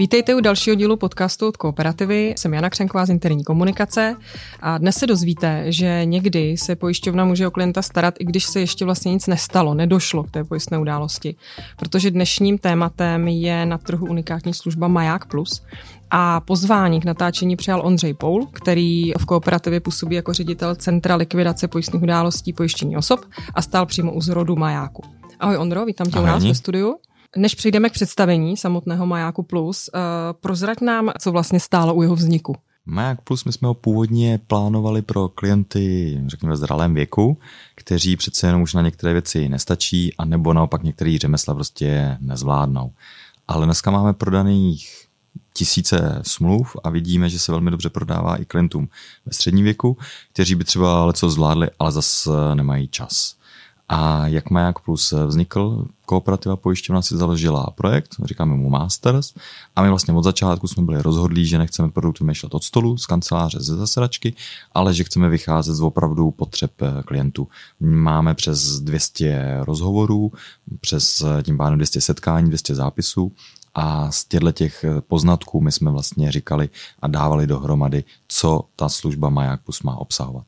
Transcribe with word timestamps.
Vítejte 0.00 0.34
u 0.34 0.40
dalšího 0.40 0.76
dílu 0.76 0.96
podcastu 0.96 1.48
od 1.48 1.56
Kooperativy. 1.56 2.34
Jsem 2.36 2.54
Jana 2.54 2.70
Křenková 2.70 3.06
z 3.06 3.10
interní 3.10 3.44
komunikace 3.44 4.16
a 4.60 4.78
dnes 4.78 4.96
se 4.96 5.06
dozvíte, 5.06 5.64
že 5.72 6.00
někdy 6.04 6.56
se 6.56 6.76
pojišťovna 6.76 7.24
může 7.24 7.46
o 7.46 7.50
klienta 7.50 7.82
starat, 7.82 8.14
i 8.18 8.24
když 8.24 8.44
se 8.44 8.60
ještě 8.60 8.84
vlastně 8.84 9.12
nic 9.12 9.26
nestalo, 9.26 9.74
nedošlo 9.74 10.24
k 10.24 10.30
té 10.30 10.44
pojistné 10.44 10.78
události. 10.78 11.34
Protože 11.76 12.10
dnešním 12.10 12.58
tématem 12.58 13.28
je 13.28 13.66
na 13.66 13.78
trhu 13.78 14.06
unikátní 14.06 14.54
služba 14.54 14.88
Maják 14.88 15.24
Plus. 15.24 15.62
A 16.10 16.40
pozvání 16.40 17.00
k 17.00 17.04
natáčení 17.04 17.56
přijal 17.56 17.80
Ondřej 17.84 18.14
Poul, 18.14 18.46
který 18.52 19.12
v 19.18 19.24
kooperativě 19.24 19.80
působí 19.80 20.16
jako 20.16 20.32
ředitel 20.32 20.74
Centra 20.74 21.16
likvidace 21.16 21.68
pojistných 21.68 22.02
událostí 22.02 22.52
pojištění 22.52 22.96
osob 22.96 23.20
a 23.54 23.62
stál 23.62 23.86
přímo 23.86 24.12
u 24.12 24.20
zrodu 24.20 24.56
Majáku. 24.56 25.02
Ahoj 25.40 25.56
Ondro, 25.56 25.84
vítám 25.84 26.10
tě 26.10 26.18
Ahoj. 26.18 26.30
u 26.30 26.32
nás 26.32 26.44
ve 26.44 26.54
studiu. 26.54 26.96
Než 27.36 27.54
přejdeme 27.54 27.90
k 27.90 27.92
představení 27.92 28.56
samotného 28.56 29.06
Majáku 29.06 29.42
Plus, 29.42 29.90
uh, 29.94 30.00
prozrať 30.40 30.80
nám, 30.80 31.10
co 31.20 31.32
vlastně 31.32 31.60
stálo 31.60 31.94
u 31.94 32.02
jeho 32.02 32.14
vzniku. 32.16 32.56
Maják 32.86 33.20
Plus, 33.20 33.44
my 33.44 33.52
jsme 33.52 33.68
ho 33.68 33.74
původně 33.74 34.40
plánovali 34.46 35.02
pro 35.02 35.28
klienty, 35.28 36.20
řekněme, 36.26 36.54
v 36.54 36.56
zralém 36.56 36.94
věku, 36.94 37.38
kteří 37.74 38.16
přece 38.16 38.46
jenom 38.46 38.62
už 38.62 38.74
na 38.74 38.82
některé 38.82 39.12
věci 39.12 39.48
nestačí, 39.48 40.14
anebo 40.18 40.52
naopak 40.52 40.82
některé 40.82 41.18
řemesla 41.20 41.54
prostě 41.54 42.16
nezvládnou. 42.20 42.92
Ale 43.48 43.66
dneska 43.66 43.90
máme 43.90 44.12
prodaných 44.12 45.08
tisíce 45.54 46.22
smluv 46.26 46.76
a 46.84 46.90
vidíme, 46.90 47.28
že 47.28 47.38
se 47.38 47.52
velmi 47.52 47.70
dobře 47.70 47.90
prodává 47.90 48.36
i 48.36 48.44
klientům 48.44 48.88
ve 49.26 49.32
středním 49.32 49.64
věku, 49.64 49.96
kteří 50.32 50.54
by 50.54 50.64
třeba 50.64 51.06
něco 51.06 51.30
zvládli, 51.30 51.68
ale 51.78 51.92
zase 51.92 52.30
nemají 52.54 52.88
čas. 52.88 53.37
A 53.88 54.26
jak 54.26 54.50
Maják 54.50 54.78
Plus 54.78 55.12
vznikl, 55.12 55.86
kooperativa 56.06 56.56
pojišťovna 56.56 57.02
si 57.02 57.16
založila 57.16 57.72
projekt, 57.74 58.16
říkáme 58.24 58.56
mu 58.56 58.68
Masters, 58.70 59.34
a 59.76 59.82
my 59.82 59.88
vlastně 59.88 60.14
od 60.14 60.22
začátku 60.22 60.68
jsme 60.68 60.82
byli 60.82 61.02
rozhodlí, 61.02 61.46
že 61.46 61.58
nechceme 61.58 61.90
produkt 61.90 62.20
vymýšlet 62.20 62.54
od 62.54 62.64
stolu, 62.64 62.98
z 62.98 63.06
kanceláře, 63.06 63.60
ze 63.60 63.76
zasedačky, 63.76 64.34
ale 64.72 64.94
že 64.94 65.04
chceme 65.04 65.28
vycházet 65.28 65.74
z 65.74 65.80
opravdu 65.80 66.30
potřeb 66.30 66.72
klientů. 67.04 67.48
Máme 67.80 68.34
přes 68.34 68.80
200 68.80 69.58
rozhovorů, 69.60 70.32
přes 70.80 71.22
tím 71.42 71.56
pádem 71.56 71.78
200 71.78 72.00
setkání, 72.00 72.48
200 72.48 72.74
zápisů 72.74 73.32
a 73.74 74.10
z 74.10 74.24
těchto 74.24 74.52
těch 74.52 74.84
poznatků 75.08 75.60
my 75.60 75.72
jsme 75.72 75.90
vlastně 75.90 76.32
říkali 76.32 76.68
a 77.02 77.06
dávali 77.06 77.46
dohromady, 77.46 78.04
co 78.28 78.64
ta 78.76 78.88
služba 78.88 79.28
Maják 79.28 79.62
Plus 79.62 79.82
má 79.82 79.96
obsahovat. 79.96 80.46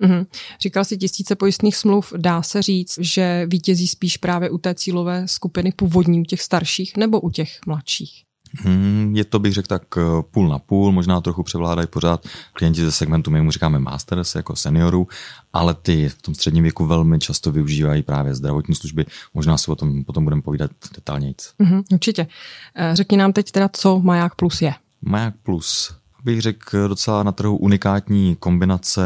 Mm-hmm. 0.00 0.26
Říkal 0.60 0.84
si 0.84 0.98
tisíce 0.98 1.36
pojistných 1.36 1.76
smluv, 1.76 2.12
dá 2.16 2.42
se 2.42 2.62
říct, 2.62 2.98
že 3.00 3.46
vítězí 3.46 3.88
spíš 3.88 4.16
právě 4.16 4.50
u 4.50 4.58
té 4.58 4.74
cílové 4.74 5.28
skupiny 5.28 5.72
původní, 5.76 6.20
u 6.20 6.24
těch 6.24 6.42
starších 6.42 6.96
nebo 6.96 7.20
u 7.20 7.30
těch 7.30 7.58
mladších? 7.66 8.22
Hmm, 8.58 9.16
je 9.16 9.24
to, 9.24 9.38
bych 9.38 9.52
řekl, 9.52 9.68
tak 9.68 9.82
eh, 9.96 10.00
půl 10.30 10.48
na 10.48 10.58
půl, 10.58 10.92
možná 10.92 11.20
trochu 11.20 11.42
převládají 11.42 11.88
pořád 11.88 12.26
klienti 12.52 12.80
ze 12.80 12.92
segmentu, 12.92 13.30
my 13.30 13.42
mu 13.42 13.50
říkáme 13.50 13.78
masters 13.78 14.34
jako 14.34 14.56
seniorů, 14.56 15.06
ale 15.52 15.74
ty 15.74 16.08
v 16.08 16.22
tom 16.22 16.34
středním 16.34 16.62
věku 16.62 16.86
velmi 16.86 17.18
často 17.18 17.52
využívají 17.52 18.02
právě 18.02 18.34
zdravotní 18.34 18.74
služby. 18.74 19.06
Možná 19.34 19.58
si 19.58 19.70
o 19.70 19.76
tom 19.76 20.04
potom 20.04 20.24
budeme 20.24 20.42
povídat 20.42 20.70
detailněji. 20.94 21.34
Mm-hmm, 21.34 21.82
určitě. 21.92 22.26
Eh, 22.74 22.96
řekni 22.96 23.16
nám 23.16 23.32
teď 23.32 23.50
teda, 23.50 23.68
co 23.72 24.00
Maják 24.00 24.34
Plus 24.34 24.62
je. 24.62 24.74
Maják 25.02 25.34
Plus 25.42 25.99
bych 26.24 26.40
řekl, 26.40 26.88
docela 26.88 27.22
na 27.22 27.32
trhu 27.32 27.56
unikátní 27.56 28.36
kombinace 28.36 29.02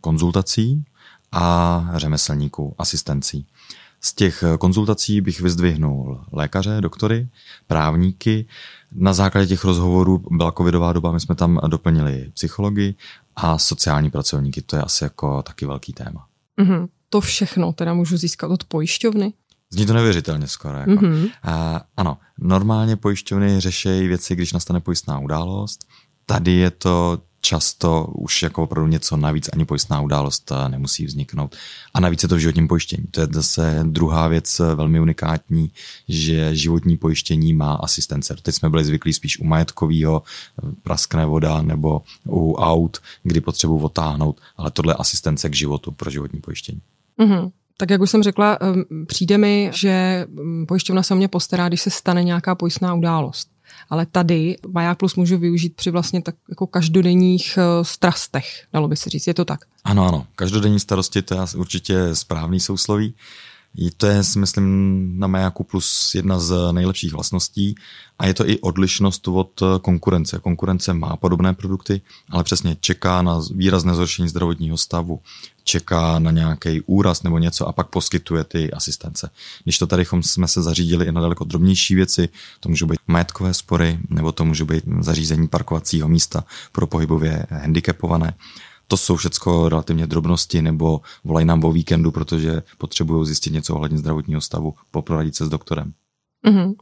konzultací 0.00 0.84
a 1.32 1.86
řemeslníků, 1.94 2.74
asistencí. 2.78 3.46
Z 4.00 4.14
těch 4.14 4.44
konzultací 4.58 5.20
bych 5.20 5.40
vyzdvihnul 5.40 6.24
lékaře, 6.32 6.80
doktory, 6.80 7.28
právníky. 7.66 8.46
Na 8.92 9.12
základě 9.12 9.46
těch 9.46 9.64
rozhovorů 9.64 10.24
byla 10.30 10.52
covidová 10.52 10.92
doba, 10.92 11.12
my 11.12 11.20
jsme 11.20 11.34
tam 11.34 11.60
doplnili 11.66 12.30
psychologi 12.34 12.94
a 13.36 13.58
sociální 13.58 14.10
pracovníky. 14.10 14.62
To 14.62 14.76
je 14.76 14.82
asi 14.82 15.04
jako 15.04 15.42
taky 15.42 15.66
velký 15.66 15.92
téma. 15.92 16.26
Mm-hmm. 16.58 16.88
To 17.08 17.20
všechno 17.20 17.72
teda 17.72 17.94
můžu 17.94 18.16
získat 18.16 18.50
od 18.50 18.64
pojišťovny? 18.64 19.32
Zní 19.70 19.86
to 19.86 19.94
neuvěřitelně 19.94 20.48
skoro. 20.48 20.78
Jako. 20.78 20.90
Mm-hmm. 20.90 21.30
A, 21.42 21.80
ano, 21.96 22.18
normálně 22.38 22.96
pojišťovny 22.96 23.60
řeší 23.60 24.08
věci, 24.08 24.34
když 24.36 24.52
nastane 24.52 24.80
pojistná 24.80 25.18
událost 25.18 25.86
tady 26.32 26.52
je 26.52 26.70
to 26.70 27.18
často 27.40 28.04
už 28.04 28.42
jako 28.42 28.62
opravdu 28.62 28.90
něco 28.90 29.16
navíc, 29.16 29.50
ani 29.52 29.64
pojistná 29.64 30.00
událost 30.00 30.52
eh, 30.52 30.68
nemusí 30.68 31.06
vzniknout. 31.06 31.56
A 31.94 32.00
navíc 32.00 32.22
je 32.22 32.28
to 32.28 32.36
v 32.36 32.38
životním 32.38 32.68
pojištění. 32.68 33.04
To 33.10 33.20
je 33.20 33.26
zase 33.30 33.80
druhá 33.82 34.28
věc 34.28 34.60
eh, 34.60 34.74
velmi 34.74 35.00
unikátní, 35.00 35.70
že 36.08 36.56
životní 36.56 36.96
pojištění 36.96 37.54
má 37.54 37.74
asistence. 37.74 38.36
Teď 38.42 38.54
jsme 38.54 38.70
byli 38.70 38.84
zvyklí 38.84 39.12
spíš 39.12 39.38
u 39.38 39.44
majetkového, 39.44 40.22
eh, 40.22 40.72
praskne 40.82 41.26
voda 41.26 41.62
nebo 41.62 42.02
u 42.28 42.54
aut, 42.54 42.98
kdy 43.22 43.40
potřebuji 43.40 43.78
otáhnout, 43.78 44.40
ale 44.56 44.70
tohle 44.70 44.92
je 44.92 44.96
asistence 44.96 45.48
k 45.48 45.54
životu 45.54 45.90
pro 45.92 46.10
životní 46.10 46.40
pojištění. 46.40 46.80
Mm-hmm. 47.18 47.50
Tak 47.76 47.90
jak 47.90 48.00
už 48.00 48.10
jsem 48.10 48.22
řekla, 48.22 48.58
přijde 49.06 49.38
mi, 49.38 49.70
že 49.74 50.26
mm, 50.28 50.66
pojišťovna 50.66 51.02
se 51.02 51.14
o 51.14 51.16
mě 51.16 51.28
postará, 51.28 51.68
když 51.68 51.80
se 51.80 51.90
stane 51.90 52.24
nějaká 52.24 52.54
pojistná 52.54 52.94
událost 52.94 53.48
ale 53.90 54.06
tady 54.06 54.56
Maják 54.68 54.98
Plus 54.98 55.14
můžu 55.14 55.38
využít 55.38 55.76
při 55.76 55.90
vlastně 55.90 56.22
tak 56.22 56.34
jako 56.48 56.66
každodenních 56.66 57.58
uh, 57.58 57.84
strastech, 57.84 58.66
dalo 58.72 58.88
by 58.88 58.96
se 58.96 59.10
říct. 59.10 59.26
Je 59.26 59.34
to 59.34 59.44
tak? 59.44 59.60
Ano, 59.84 60.08
ano. 60.08 60.26
Každodenní 60.36 60.80
starosti, 60.80 61.22
to 61.22 61.34
je 61.34 61.40
určitě 61.56 62.14
správný 62.14 62.60
sousloví. 62.60 63.14
To 63.96 64.06
je, 64.06 64.22
myslím, 64.36 65.18
na 65.18 65.26
Majaku 65.26 65.64
plus 65.64 66.14
jedna 66.14 66.38
z 66.38 66.72
nejlepších 66.72 67.12
vlastností 67.12 67.74
a 68.18 68.26
je 68.26 68.34
to 68.34 68.48
i 68.48 68.58
odlišnost 68.60 69.28
od 69.28 69.62
konkurence. 69.82 70.38
Konkurence 70.38 70.94
má 70.94 71.16
podobné 71.16 71.54
produkty, 71.54 72.00
ale 72.30 72.44
přesně 72.44 72.76
čeká 72.80 73.22
na 73.22 73.40
výrazné 73.54 73.94
zhoršení 73.94 74.28
zdravotního 74.28 74.76
stavu, 74.76 75.20
čeká 75.64 76.18
na 76.18 76.30
nějaký 76.30 76.80
úraz 76.80 77.22
nebo 77.22 77.38
něco 77.38 77.68
a 77.68 77.72
pak 77.72 77.88
poskytuje 77.88 78.44
ty 78.44 78.70
asistence. 78.70 79.30
Když 79.64 79.78
to 79.78 79.86
tady 79.86 80.04
jsme 80.20 80.48
se 80.48 80.62
zařídili 80.62 81.06
i 81.06 81.12
na 81.12 81.20
daleko 81.20 81.44
drobnější 81.44 81.94
věci, 81.94 82.28
to 82.60 82.68
můžou 82.68 82.86
být 82.86 82.98
majetkové 83.06 83.54
spory, 83.54 83.98
nebo 84.08 84.32
to 84.32 84.44
můžou 84.44 84.64
být 84.64 84.84
zařízení 85.00 85.48
parkovacího 85.48 86.08
místa 86.08 86.44
pro 86.72 86.86
pohybově 86.86 87.46
handicapované, 87.50 88.34
to 88.86 88.96
jsou 88.96 89.16
všechno 89.16 89.68
relativně 89.68 90.06
drobnosti, 90.06 90.62
nebo 90.62 91.00
volají 91.24 91.46
nám 91.46 91.64
o 91.64 91.72
víkendu, 91.72 92.10
protože 92.10 92.62
potřebují 92.78 93.26
zjistit 93.26 93.52
něco 93.52 93.74
ohledně 93.74 93.98
zdravotního 93.98 94.40
stavu, 94.40 94.74
poproradit 94.90 95.36
se 95.36 95.46
s 95.46 95.48
doktorem. 95.48 95.92
Mm-hmm. 96.46 96.74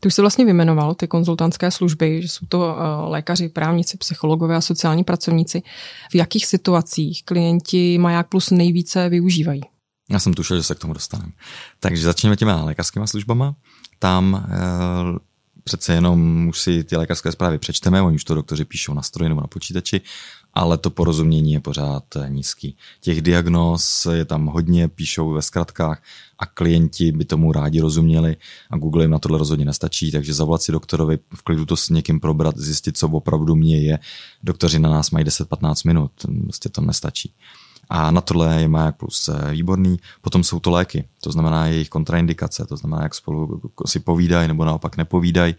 Ty 0.00 0.08
už 0.08 0.14
jsi 0.14 0.20
vlastně 0.20 0.44
vymenoval 0.44 0.94
ty 0.94 1.08
konzultantské 1.08 1.70
služby, 1.70 2.22
že 2.22 2.28
jsou 2.28 2.46
to 2.48 2.58
uh, 2.58 3.10
lékaři, 3.10 3.48
právníci, 3.48 3.96
psychologové 3.96 4.56
a 4.56 4.60
sociální 4.60 5.04
pracovníci. 5.04 5.62
V 6.10 6.14
jakých 6.14 6.46
situacích 6.46 7.24
klienti 7.24 7.98
Maják 7.98 8.28
Plus 8.28 8.50
nejvíce 8.50 9.08
využívají? 9.08 9.60
Já 10.10 10.18
jsem 10.18 10.34
tušil, 10.34 10.56
že 10.56 10.62
se 10.62 10.74
k 10.74 10.78
tomu 10.78 10.92
dostaneme. 10.92 11.32
Takže 11.80 12.04
začněme 12.04 12.36
těma 12.36 12.64
lékařskými 12.64 13.08
službama. 13.08 13.54
Tam 13.98 14.46
uh, 15.12 15.18
přece 15.64 15.94
jenom 15.94 16.48
už 16.48 16.60
si 16.60 16.84
ty 16.84 16.96
lékařské 16.96 17.32
zprávy 17.32 17.58
přečteme, 17.58 18.02
oni 18.02 18.16
už 18.16 18.24
to 18.24 18.34
doktoři 18.34 18.64
píšou 18.64 18.94
na 18.94 19.02
stroji 19.02 19.28
nebo 19.28 19.40
na 19.40 19.46
počítači 19.46 20.00
ale 20.54 20.78
to 20.78 20.90
porozumění 20.90 21.52
je 21.52 21.60
pořád 21.60 22.04
nízký. 22.28 22.76
Těch 23.00 23.22
diagnóz 23.22 24.06
je 24.12 24.24
tam 24.24 24.46
hodně, 24.46 24.88
píšou 24.88 25.30
ve 25.30 25.42
zkratkách 25.42 26.02
a 26.38 26.46
klienti 26.46 27.12
by 27.12 27.24
tomu 27.24 27.52
rádi 27.52 27.80
rozuměli 27.80 28.36
a 28.70 28.76
Google 28.76 29.04
jim 29.04 29.10
na 29.10 29.18
tohle 29.18 29.38
rozhodně 29.38 29.64
nestačí, 29.64 30.12
takže 30.12 30.34
zavolat 30.34 30.62
si 30.62 30.72
doktorovi, 30.72 31.18
v 31.34 31.42
klidu 31.42 31.66
to 31.66 31.76
s 31.76 31.88
někým 31.88 32.20
probrat, 32.20 32.58
zjistit, 32.58 32.98
co 32.98 33.08
opravdu 33.08 33.56
mě 33.56 33.80
je. 33.80 33.98
Doktoři 34.42 34.78
na 34.78 34.90
nás 34.90 35.10
mají 35.10 35.24
10-15 35.24 35.86
minut, 35.86 36.10
prostě 36.42 36.68
to 36.68 36.80
nestačí. 36.80 37.32
A 37.90 38.10
na 38.10 38.20
tohle 38.20 38.60
je 38.60 38.68
Maják 38.68 38.96
Plus 38.96 39.30
výborný. 39.50 39.96
Potom 40.20 40.44
jsou 40.44 40.60
to 40.60 40.70
léky, 40.70 41.04
to 41.20 41.32
znamená 41.32 41.66
jejich 41.66 41.88
kontraindikace, 41.88 42.66
to 42.66 42.76
znamená, 42.76 43.02
jak 43.02 43.14
spolu 43.14 43.60
si 43.86 44.00
povídají 44.00 44.48
nebo 44.48 44.64
naopak 44.64 44.96
nepovídají 44.96 45.54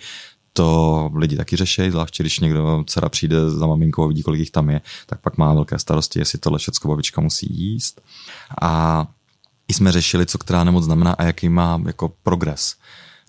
to 0.53 1.11
lidi 1.15 1.37
taky 1.37 1.55
řeší, 1.55 1.89
zvláště 1.89 2.23
když 2.23 2.39
někdo 2.39 2.83
dcera 2.87 3.09
přijde 3.09 3.49
za 3.49 3.67
maminkou 3.67 4.03
a 4.03 4.07
vidí, 4.07 4.23
kolik 4.23 4.39
jich 4.39 4.51
tam 4.51 4.69
je, 4.69 4.81
tak 5.05 5.21
pak 5.21 5.37
má 5.37 5.53
velké 5.53 5.79
starosti, 5.79 6.19
jestli 6.19 6.39
tohle 6.39 6.59
všechno 6.59 6.89
babička 6.89 7.21
musí 7.21 7.47
jíst. 7.49 8.01
A 8.61 9.05
jsme 9.67 9.91
řešili, 9.91 10.25
co 10.25 10.37
která 10.37 10.63
nemoc 10.63 10.83
znamená 10.83 11.11
a 11.11 11.23
jaký 11.23 11.49
má 11.49 11.81
jako 11.85 12.13
progres. 12.23 12.75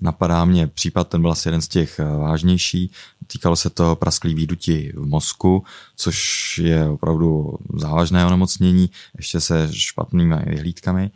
Napadá 0.00 0.44
mě 0.44 0.66
případ, 0.66 1.08
ten 1.08 1.22
byl 1.22 1.32
asi 1.32 1.48
jeden 1.48 1.62
z 1.62 1.68
těch 1.68 1.98
eh, 1.98 2.04
vážnější. 2.04 2.90
Týkalo 3.26 3.56
se 3.56 3.70
to 3.70 3.96
prasklý 3.96 4.34
výduti 4.34 4.92
v 4.96 5.06
mozku, 5.06 5.64
což 5.96 6.58
je 6.58 6.88
opravdu 6.88 7.54
závažné 7.74 8.26
onemocnění, 8.26 8.90
ještě 9.16 9.40
se 9.40 9.68
špatnými 9.72 10.36
vyhlídkami. 10.46 11.10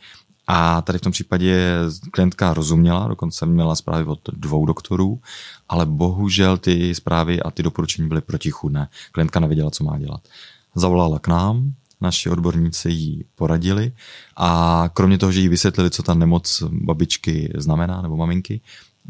A 0.47 0.83
tady 0.83 0.99
v 0.99 1.03
tom 1.03 1.13
případě 1.13 1.79
klientka 2.11 2.55
rozuměla, 2.55 3.09
dokonce 3.09 3.47
měla 3.47 3.77
zprávy 3.77 4.05
od 4.05 4.21
dvou 4.33 4.67
doktorů, 4.67 5.21
ale 5.69 5.87
bohužel 5.87 6.57
ty 6.59 6.95
zprávy 6.95 7.43
a 7.43 7.51
ty 7.51 7.63
doporučení 7.63 8.09
byly 8.09 8.21
protichudné. 8.21 8.89
Klientka 9.13 9.41
nevěděla, 9.41 9.71
co 9.71 9.85
má 9.85 9.99
dělat. 9.99 10.21
Zavolala 10.75 11.19
k 11.19 11.29
nám, 11.29 11.73
naši 12.01 12.31
odborníci 12.31 12.91
jí 12.91 13.25
poradili 13.35 13.93
a 14.37 14.91
kromě 14.93 15.19
toho, 15.19 15.33
že 15.33 15.41
jí 15.41 15.49
vysvětlili, 15.49 15.91
co 15.91 16.03
ta 16.03 16.15
nemoc 16.15 16.63
babičky 16.71 17.53
znamená, 17.57 18.03
nebo 18.03 18.17
maminky, 18.17 18.61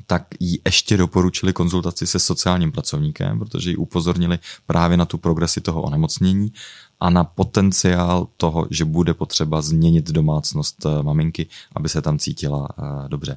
tak 0.06 0.26
jí 0.40 0.60
ještě 0.64 0.96
doporučili 0.96 1.52
konzultaci 1.52 2.06
se 2.06 2.18
sociálním 2.18 2.72
pracovníkem, 2.72 3.38
protože 3.38 3.70
jí 3.70 3.76
upozornili 3.76 4.38
právě 4.66 4.96
na 4.96 5.04
tu 5.04 5.18
progresi 5.18 5.60
toho 5.60 5.82
onemocnění 5.82 6.52
a 7.00 7.10
na 7.10 7.24
potenciál 7.24 8.28
toho, 8.36 8.66
že 8.70 8.84
bude 8.84 9.14
potřeba 9.14 9.62
změnit 9.62 10.10
domácnost 10.10 10.86
eh, 10.86 11.02
maminky, 11.02 11.46
aby 11.76 11.88
se 11.88 12.02
tam 12.02 12.18
cítila 12.18 12.68
eh, 12.78 13.08
dobře. 13.08 13.36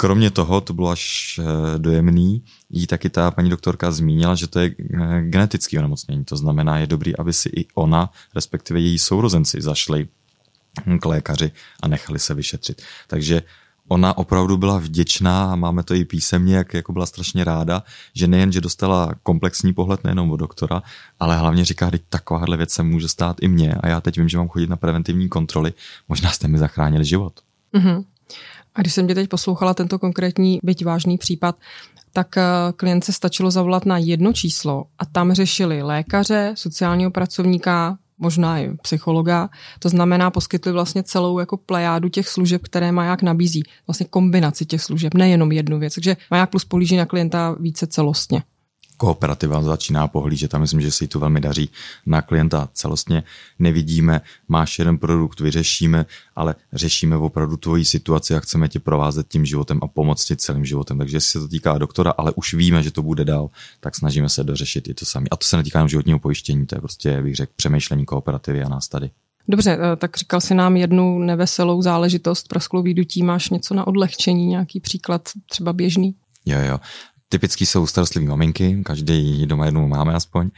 Kromě 0.00 0.30
toho, 0.30 0.60
to 0.60 0.74
bylo 0.74 0.90
až 0.90 1.40
eh, 1.42 1.78
dojemný, 1.78 2.44
jí 2.70 2.86
taky 2.86 3.10
ta 3.10 3.30
paní 3.30 3.50
doktorka 3.50 3.90
zmínila, 3.90 4.34
že 4.34 4.46
to 4.46 4.60
je 4.60 4.74
genetický 5.20 5.78
onemocnění. 5.78 6.24
To 6.24 6.36
znamená, 6.36 6.78
je 6.78 6.86
dobrý, 6.86 7.16
aby 7.16 7.32
si 7.32 7.48
i 7.48 7.66
ona, 7.74 8.10
respektive 8.34 8.80
její 8.80 8.98
sourozenci, 8.98 9.60
zašli 9.60 10.08
k 11.00 11.04
lékaři 11.04 11.52
a 11.82 11.88
nechali 11.88 12.18
se 12.18 12.34
vyšetřit. 12.34 12.82
Takže 13.06 13.42
ona 13.88 14.18
opravdu 14.18 14.56
byla 14.56 14.78
vděčná 14.78 15.52
a 15.52 15.56
máme 15.56 15.82
to 15.82 15.94
i 15.94 16.04
písemně, 16.04 16.56
jak 16.56 16.74
jako 16.74 16.92
byla 16.92 17.06
strašně 17.06 17.44
ráda, 17.44 17.82
že 18.14 18.26
nejen, 18.26 18.52
že 18.52 18.60
dostala 18.60 19.14
komplexní 19.22 19.72
pohled 19.72 20.04
nejenom 20.04 20.30
od 20.30 20.36
doktora, 20.36 20.82
ale 21.18 21.38
hlavně 21.38 21.64
říká, 21.64 21.90
že 21.92 21.98
takováhle 22.08 22.56
věc 22.56 22.70
se 22.70 22.82
může 22.82 23.08
stát 23.08 23.36
i 23.40 23.48
mně 23.48 23.74
a 23.74 23.88
já 23.88 24.00
teď 24.00 24.18
vím, 24.18 24.28
že 24.28 24.38
mám 24.38 24.48
chodit 24.48 24.70
na 24.70 24.76
preventivní 24.76 25.28
kontroly, 25.28 25.72
možná 26.08 26.30
jste 26.30 26.48
mi 26.48 26.58
zachránili 26.58 27.04
život. 27.04 27.40
Mm-hmm. 27.74 28.04
A 28.74 28.80
když 28.80 28.92
jsem 28.92 29.08
tě 29.08 29.14
teď 29.14 29.28
poslouchala 29.28 29.74
tento 29.74 29.98
konkrétní, 29.98 30.60
byť 30.62 30.84
vážný 30.84 31.18
případ, 31.18 31.56
tak 32.12 32.36
eh, 32.36 32.42
klientce 32.76 33.12
stačilo 33.12 33.50
zavolat 33.50 33.86
na 33.86 33.98
jedno 33.98 34.32
číslo 34.32 34.84
a 34.98 35.06
tam 35.06 35.32
řešili 35.32 35.82
lékaře, 35.82 36.52
sociálního 36.56 37.10
pracovníka, 37.10 37.98
možná 38.18 38.58
i 38.58 38.70
psychologa. 38.82 39.48
To 39.78 39.88
znamená, 39.88 40.30
poskytli 40.30 40.72
vlastně 40.72 41.02
celou 41.02 41.38
jako 41.38 41.56
plejádu 41.56 42.08
těch 42.08 42.28
služeb, 42.28 42.62
které 42.62 42.92
Maják 42.92 43.22
nabízí. 43.22 43.62
Vlastně 43.86 44.06
kombinaci 44.10 44.66
těch 44.66 44.82
služeb, 44.82 45.14
nejenom 45.14 45.52
jednu 45.52 45.78
věc. 45.78 45.94
Takže 45.94 46.16
Maják 46.30 46.50
plus 46.50 46.64
políží 46.64 46.96
na 46.96 47.06
klienta 47.06 47.56
více 47.60 47.86
celostně 47.86 48.42
kooperativa 49.00 49.62
začíná 49.62 50.08
pohlížet 50.08 50.54
a 50.54 50.58
myslím, 50.58 50.80
že 50.80 50.90
si 50.90 51.08
tu 51.08 51.20
velmi 51.20 51.40
daří 51.40 51.70
na 52.06 52.22
klienta 52.22 52.68
celostně. 52.72 53.22
Nevidíme, 53.58 54.20
máš 54.48 54.78
jeden 54.78 54.98
produkt, 54.98 55.40
vyřešíme, 55.40 56.06
ale 56.36 56.54
řešíme 56.72 57.16
opravdu 57.16 57.56
tvoji 57.56 57.84
situaci 57.84 58.34
a 58.34 58.40
chceme 58.40 58.68
tě 58.68 58.80
provázet 58.80 59.28
tím 59.28 59.46
životem 59.46 59.80
a 59.82 59.86
pomoct 59.86 60.24
ti 60.24 60.36
celým 60.36 60.64
životem. 60.64 60.98
Takže 60.98 61.16
jestli 61.16 61.32
se 61.32 61.40
to 61.40 61.48
týká 61.48 61.78
doktora, 61.78 62.10
ale 62.10 62.32
už 62.36 62.54
víme, 62.54 62.82
že 62.82 62.90
to 62.90 63.02
bude 63.02 63.24
dál, 63.24 63.48
tak 63.80 63.96
snažíme 63.96 64.28
se 64.28 64.44
dořešit 64.44 64.88
i 64.88 64.94
to 64.94 65.04
sami. 65.04 65.26
A 65.30 65.36
to 65.36 65.46
se 65.46 65.56
netýká 65.56 65.78
jenom 65.78 65.88
životního 65.88 66.18
pojištění, 66.18 66.66
to 66.66 66.74
je 66.74 66.80
prostě, 66.80 67.22
bych 67.22 67.36
řekl, 67.36 67.52
přemýšlení 67.56 68.04
kooperativy 68.04 68.62
a 68.62 68.68
nás 68.68 68.88
tady. 68.88 69.10
Dobře, 69.48 69.78
eh, 69.80 69.96
tak 69.96 70.16
říkal 70.16 70.40
si 70.40 70.54
nám 70.54 70.76
jednu 70.76 71.18
neveselou 71.18 71.82
záležitost 71.82 72.48
pro 72.48 72.60
skloubídutí. 72.60 73.22
Máš 73.22 73.50
něco 73.50 73.74
na 73.74 73.86
odlehčení, 73.86 74.46
nějaký 74.46 74.80
příklad 74.80 75.28
třeba 75.50 75.72
běžný? 75.72 76.14
Jo, 76.46 76.58
jo. 76.60 76.78
Typický 77.32 77.66
jsou 77.66 77.86
starostlivé 77.86 78.28
maminky, 78.28 78.82
každý 78.84 79.46
doma 79.46 79.64
jednou 79.64 79.88
máme 79.88 80.14
aspoň. 80.14 80.50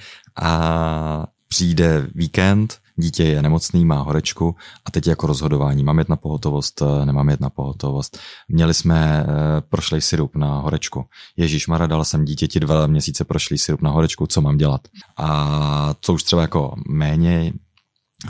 A 0.42 1.26
přijde 1.48 2.06
víkend, 2.14 2.78
dítě 2.96 3.24
je 3.24 3.42
nemocný, 3.42 3.84
má 3.84 4.02
horečku 4.02 4.54
a 4.84 4.90
teď 4.90 5.06
jako 5.06 5.26
rozhodování, 5.26 5.84
mám 5.84 5.98
jet 5.98 6.08
na 6.08 6.16
pohotovost, 6.16 6.82
nemám 7.04 7.28
jet 7.28 7.40
na 7.40 7.50
pohotovost. 7.50 8.18
Měli 8.48 8.74
jsme 8.74 9.20
e, 9.20 9.24
prošlej 9.60 10.00
sirup 10.00 10.36
na 10.36 10.58
horečku. 10.58 11.04
Ježíš 11.36 11.66
Mara, 11.66 11.86
dala 11.86 12.04
jsem 12.04 12.24
dítěti 12.24 12.60
dva 12.60 12.86
měsíce 12.86 13.24
prošlý 13.24 13.58
sirup 13.58 13.82
na 13.82 13.90
horečku, 13.90 14.26
co 14.26 14.40
mám 14.40 14.56
dělat? 14.56 14.80
A 15.16 15.94
to 16.00 16.14
už 16.14 16.22
třeba 16.22 16.42
jako 16.42 16.74
méně 16.88 17.52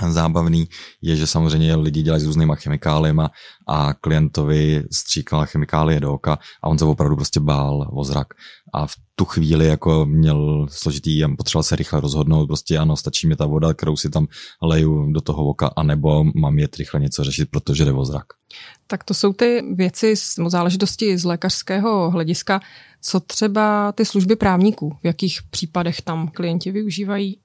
zábavný 0.09 0.69
je, 1.03 1.17
že 1.17 1.27
samozřejmě 1.27 1.77
lidi 1.77 2.03
dělají 2.03 2.23
s 2.23 2.27
různýma 2.27 2.55
chemikáliemi 2.55 3.23
a 3.69 3.95
klientovi 3.95 4.85
stříkala 4.93 5.45
chemikálie 5.45 6.01
do 6.01 6.13
oka 6.13 6.39
a 6.63 6.69
on 6.69 6.79
se 6.79 6.85
opravdu 6.85 7.17
prostě 7.17 7.41
bál 7.41 7.91
o 7.93 8.05
zrak. 8.05 8.27
A 8.75 8.87
v 8.87 8.93
tu 9.15 9.25
chvíli 9.25 9.67
jako 9.67 10.07
měl 10.07 10.67
složitý 10.71 11.23
potřeboval 11.37 11.63
se 11.63 11.77
rychle 11.77 12.01
rozhodnout, 12.01 12.47
prostě 12.47 12.79
ano, 12.79 12.97
stačí 12.97 13.27
mi 13.27 13.37
ta 13.37 13.47
voda, 13.47 13.75
kterou 13.75 13.97
si 13.97 14.11
tam 14.11 14.27
leju 14.63 15.13
do 15.13 15.21
toho 15.21 15.45
oka, 15.45 15.71
anebo 15.77 16.25
mám 16.25 16.59
je 16.59 16.69
rychle 16.79 17.01
něco 17.01 17.25
řešit, 17.25 17.49
protože 17.51 17.85
jde 17.85 17.93
o 17.93 18.05
zrak. 18.05 18.27
Tak 18.87 19.05
to 19.05 19.15
jsou 19.15 19.33
ty 19.33 19.63
věci, 19.75 20.15
záležitosti 20.47 21.19
z 21.19 21.25
lékařského 21.25 22.11
hlediska. 22.11 22.61
Co 23.03 23.21
třeba 23.21 23.93
ty 23.93 24.05
služby 24.05 24.37
právníků? 24.37 24.97
V 25.03 25.07
jakých 25.07 25.41
případech 25.51 26.03
tam 26.03 26.29
klienti 26.29 26.71
využívají 26.71 27.39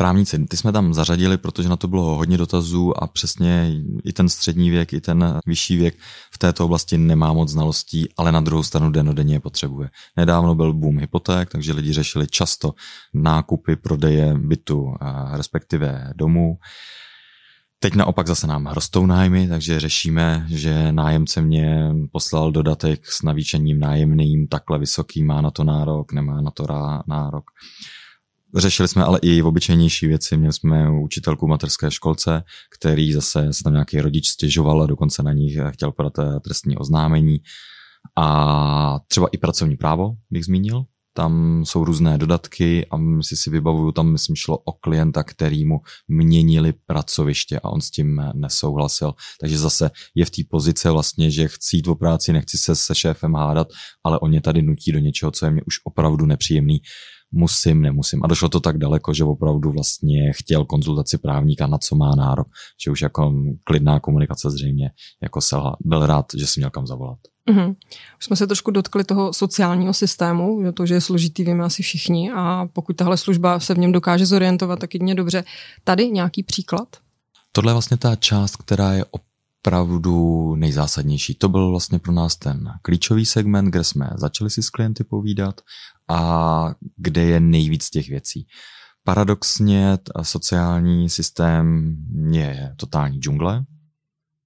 Právníci, 0.00 0.46
ty 0.46 0.56
jsme 0.56 0.72
tam 0.72 0.94
zařadili, 0.94 1.38
protože 1.38 1.68
na 1.68 1.76
to 1.76 1.88
bylo 1.88 2.16
hodně 2.16 2.38
dotazů 2.38 3.02
a 3.02 3.06
přesně 3.06 3.74
i 4.04 4.12
ten 4.12 4.28
střední 4.28 4.70
věk, 4.70 4.92
i 4.92 5.00
ten 5.00 5.40
vyšší 5.46 5.76
věk 5.76 5.94
v 6.32 6.38
této 6.38 6.64
oblasti 6.64 6.98
nemá 6.98 7.32
moc 7.32 7.50
znalostí, 7.50 8.08
ale 8.16 8.32
na 8.32 8.40
druhou 8.40 8.62
stranu 8.62 8.90
denodenně 8.90 9.34
je 9.34 9.40
potřebuje. 9.40 9.90
Nedávno 10.16 10.54
byl 10.54 10.72
boom 10.72 10.98
hypoték, 10.98 11.50
takže 11.50 11.72
lidi 11.72 11.92
řešili 11.92 12.26
často 12.26 12.74
nákupy, 13.14 13.76
prodeje 13.76 14.34
bytu, 14.38 14.94
respektive 15.32 16.12
domů. 16.16 16.58
Teď 17.78 17.94
naopak 17.94 18.26
zase 18.26 18.46
nám 18.46 18.66
rostou 18.66 19.06
nájmy, 19.06 19.48
takže 19.48 19.80
řešíme, 19.80 20.46
že 20.48 20.92
nájemce 20.92 21.40
mě 21.40 21.90
poslal 22.12 22.52
dodatek 22.52 23.06
s 23.06 23.22
navýšením 23.22 23.80
nájemným, 23.80 24.48
takhle 24.48 24.78
vysoký, 24.78 25.22
má 25.24 25.40
na 25.40 25.50
to 25.50 25.64
nárok, 25.64 26.12
nemá 26.12 26.40
na 26.40 26.50
to 26.50 26.66
nárok. 27.06 27.44
Řešili 28.56 28.88
jsme 28.88 29.04
ale 29.04 29.18
i 29.22 29.42
obyčejnější 29.42 30.06
věci. 30.06 30.36
Měli 30.36 30.52
jsme 30.52 31.00
učitelku 31.00 31.46
v 31.46 31.48
materské 31.48 31.90
školce, 31.90 32.42
který 32.78 33.12
zase 33.12 33.52
se 33.52 33.64
tam 33.64 33.72
nějaký 33.72 34.00
rodič 34.00 34.28
stěžoval 34.28 34.82
a 34.82 34.86
dokonce 34.86 35.22
na 35.22 35.32
nich 35.32 35.58
chtěl 35.70 35.92
podat 35.92 36.12
trestní 36.44 36.76
oznámení. 36.76 37.38
A 38.16 39.00
třeba 39.08 39.26
i 39.32 39.38
pracovní 39.38 39.76
právo 39.76 40.10
bych 40.30 40.44
zmínil. 40.44 40.84
Tam 41.12 41.62
jsou 41.64 41.84
různé 41.84 42.18
dodatky 42.18 42.86
a 42.90 42.98
si 43.20 43.36
si 43.36 43.50
vybavuju, 43.50 43.92
tam 43.92 44.12
myslím 44.12 44.36
šlo 44.36 44.58
o 44.58 44.72
klienta, 44.72 45.22
který 45.22 45.64
mu 45.64 45.80
měnili 46.08 46.72
pracoviště 46.86 47.60
a 47.60 47.68
on 47.68 47.80
s 47.80 47.90
tím 47.90 48.22
nesouhlasil. 48.34 49.14
Takže 49.40 49.58
zase 49.58 49.90
je 50.14 50.24
v 50.24 50.30
té 50.30 50.42
pozici 50.50 50.88
vlastně, 50.88 51.30
že 51.30 51.48
chci 51.48 51.76
jít 51.76 51.88
o 51.88 51.94
práci, 51.94 52.32
nechci 52.32 52.58
se 52.58 52.76
se 52.76 52.94
šéfem 52.94 53.34
hádat, 53.34 53.68
ale 54.04 54.18
on 54.18 54.30
mě 54.30 54.40
tady 54.40 54.62
nutí 54.62 54.92
do 54.92 54.98
něčeho, 54.98 55.30
co 55.30 55.46
je 55.46 55.50
mě 55.50 55.62
už 55.66 55.74
opravdu 55.84 56.26
nepříjemný 56.26 56.80
musím, 57.32 57.82
nemusím. 57.82 58.20
A 58.24 58.26
došlo 58.26 58.48
to 58.48 58.60
tak 58.60 58.78
daleko, 58.78 59.14
že 59.14 59.24
opravdu 59.24 59.72
vlastně 59.72 60.32
chtěl 60.32 60.64
konzultaci 60.64 61.18
právníka, 61.18 61.66
na 61.66 61.78
co 61.78 61.96
má 61.96 62.14
nárok, 62.14 62.46
že 62.84 62.90
už 62.90 63.02
jako 63.02 63.34
klidná 63.64 64.00
komunikace 64.00 64.50
zřejmě 64.50 64.90
jako 65.22 65.40
selha. 65.40 65.76
Byl 65.80 66.06
rád, 66.06 66.26
že 66.36 66.46
si 66.46 66.60
měl 66.60 66.70
kam 66.70 66.86
zavolat. 66.86 67.18
Mm-hmm. 67.50 67.76
Už 68.18 68.24
jsme 68.24 68.36
se 68.36 68.46
trošku 68.46 68.70
dotkli 68.70 69.04
toho 69.04 69.32
sociálního 69.32 69.94
systému, 69.94 70.62
že 70.64 70.72
to, 70.72 70.86
že 70.86 70.94
je 70.94 71.00
složitý, 71.00 71.44
víme 71.44 71.64
asi 71.64 71.82
všichni 71.82 72.30
a 72.36 72.66
pokud 72.72 72.96
tahle 72.96 73.16
služba 73.16 73.60
se 73.60 73.74
v 73.74 73.78
něm 73.78 73.92
dokáže 73.92 74.26
zorientovat, 74.26 74.78
tak 74.78 74.94
jedině 74.94 75.14
dobře. 75.14 75.44
Tady 75.84 76.10
nějaký 76.10 76.42
příklad? 76.42 76.88
Tohle 77.52 77.70
je 77.70 77.74
vlastně 77.74 77.96
ta 77.96 78.16
část, 78.16 78.56
která 78.56 78.92
je 78.92 79.04
opravdu 79.68 80.54
nejzásadnější. 80.56 81.34
To 81.34 81.48
byl 81.48 81.70
vlastně 81.70 81.98
pro 81.98 82.12
nás 82.12 82.36
ten 82.36 82.68
klíčový 82.82 83.26
segment, 83.26 83.70
kde 83.70 83.84
jsme 83.84 84.10
začali 84.14 84.50
si 84.50 84.62
s 84.62 84.70
klienty 84.70 85.04
povídat 85.04 85.60
a 86.08 86.74
kde 86.96 87.22
je 87.22 87.40
nejvíc 87.40 87.90
těch 87.90 88.08
věcí. 88.08 88.46
Paradoxně 89.04 89.98
sociální 90.22 91.08
systém 91.08 91.96
je 92.32 92.74
totální 92.76 93.18
džungle, 93.18 93.64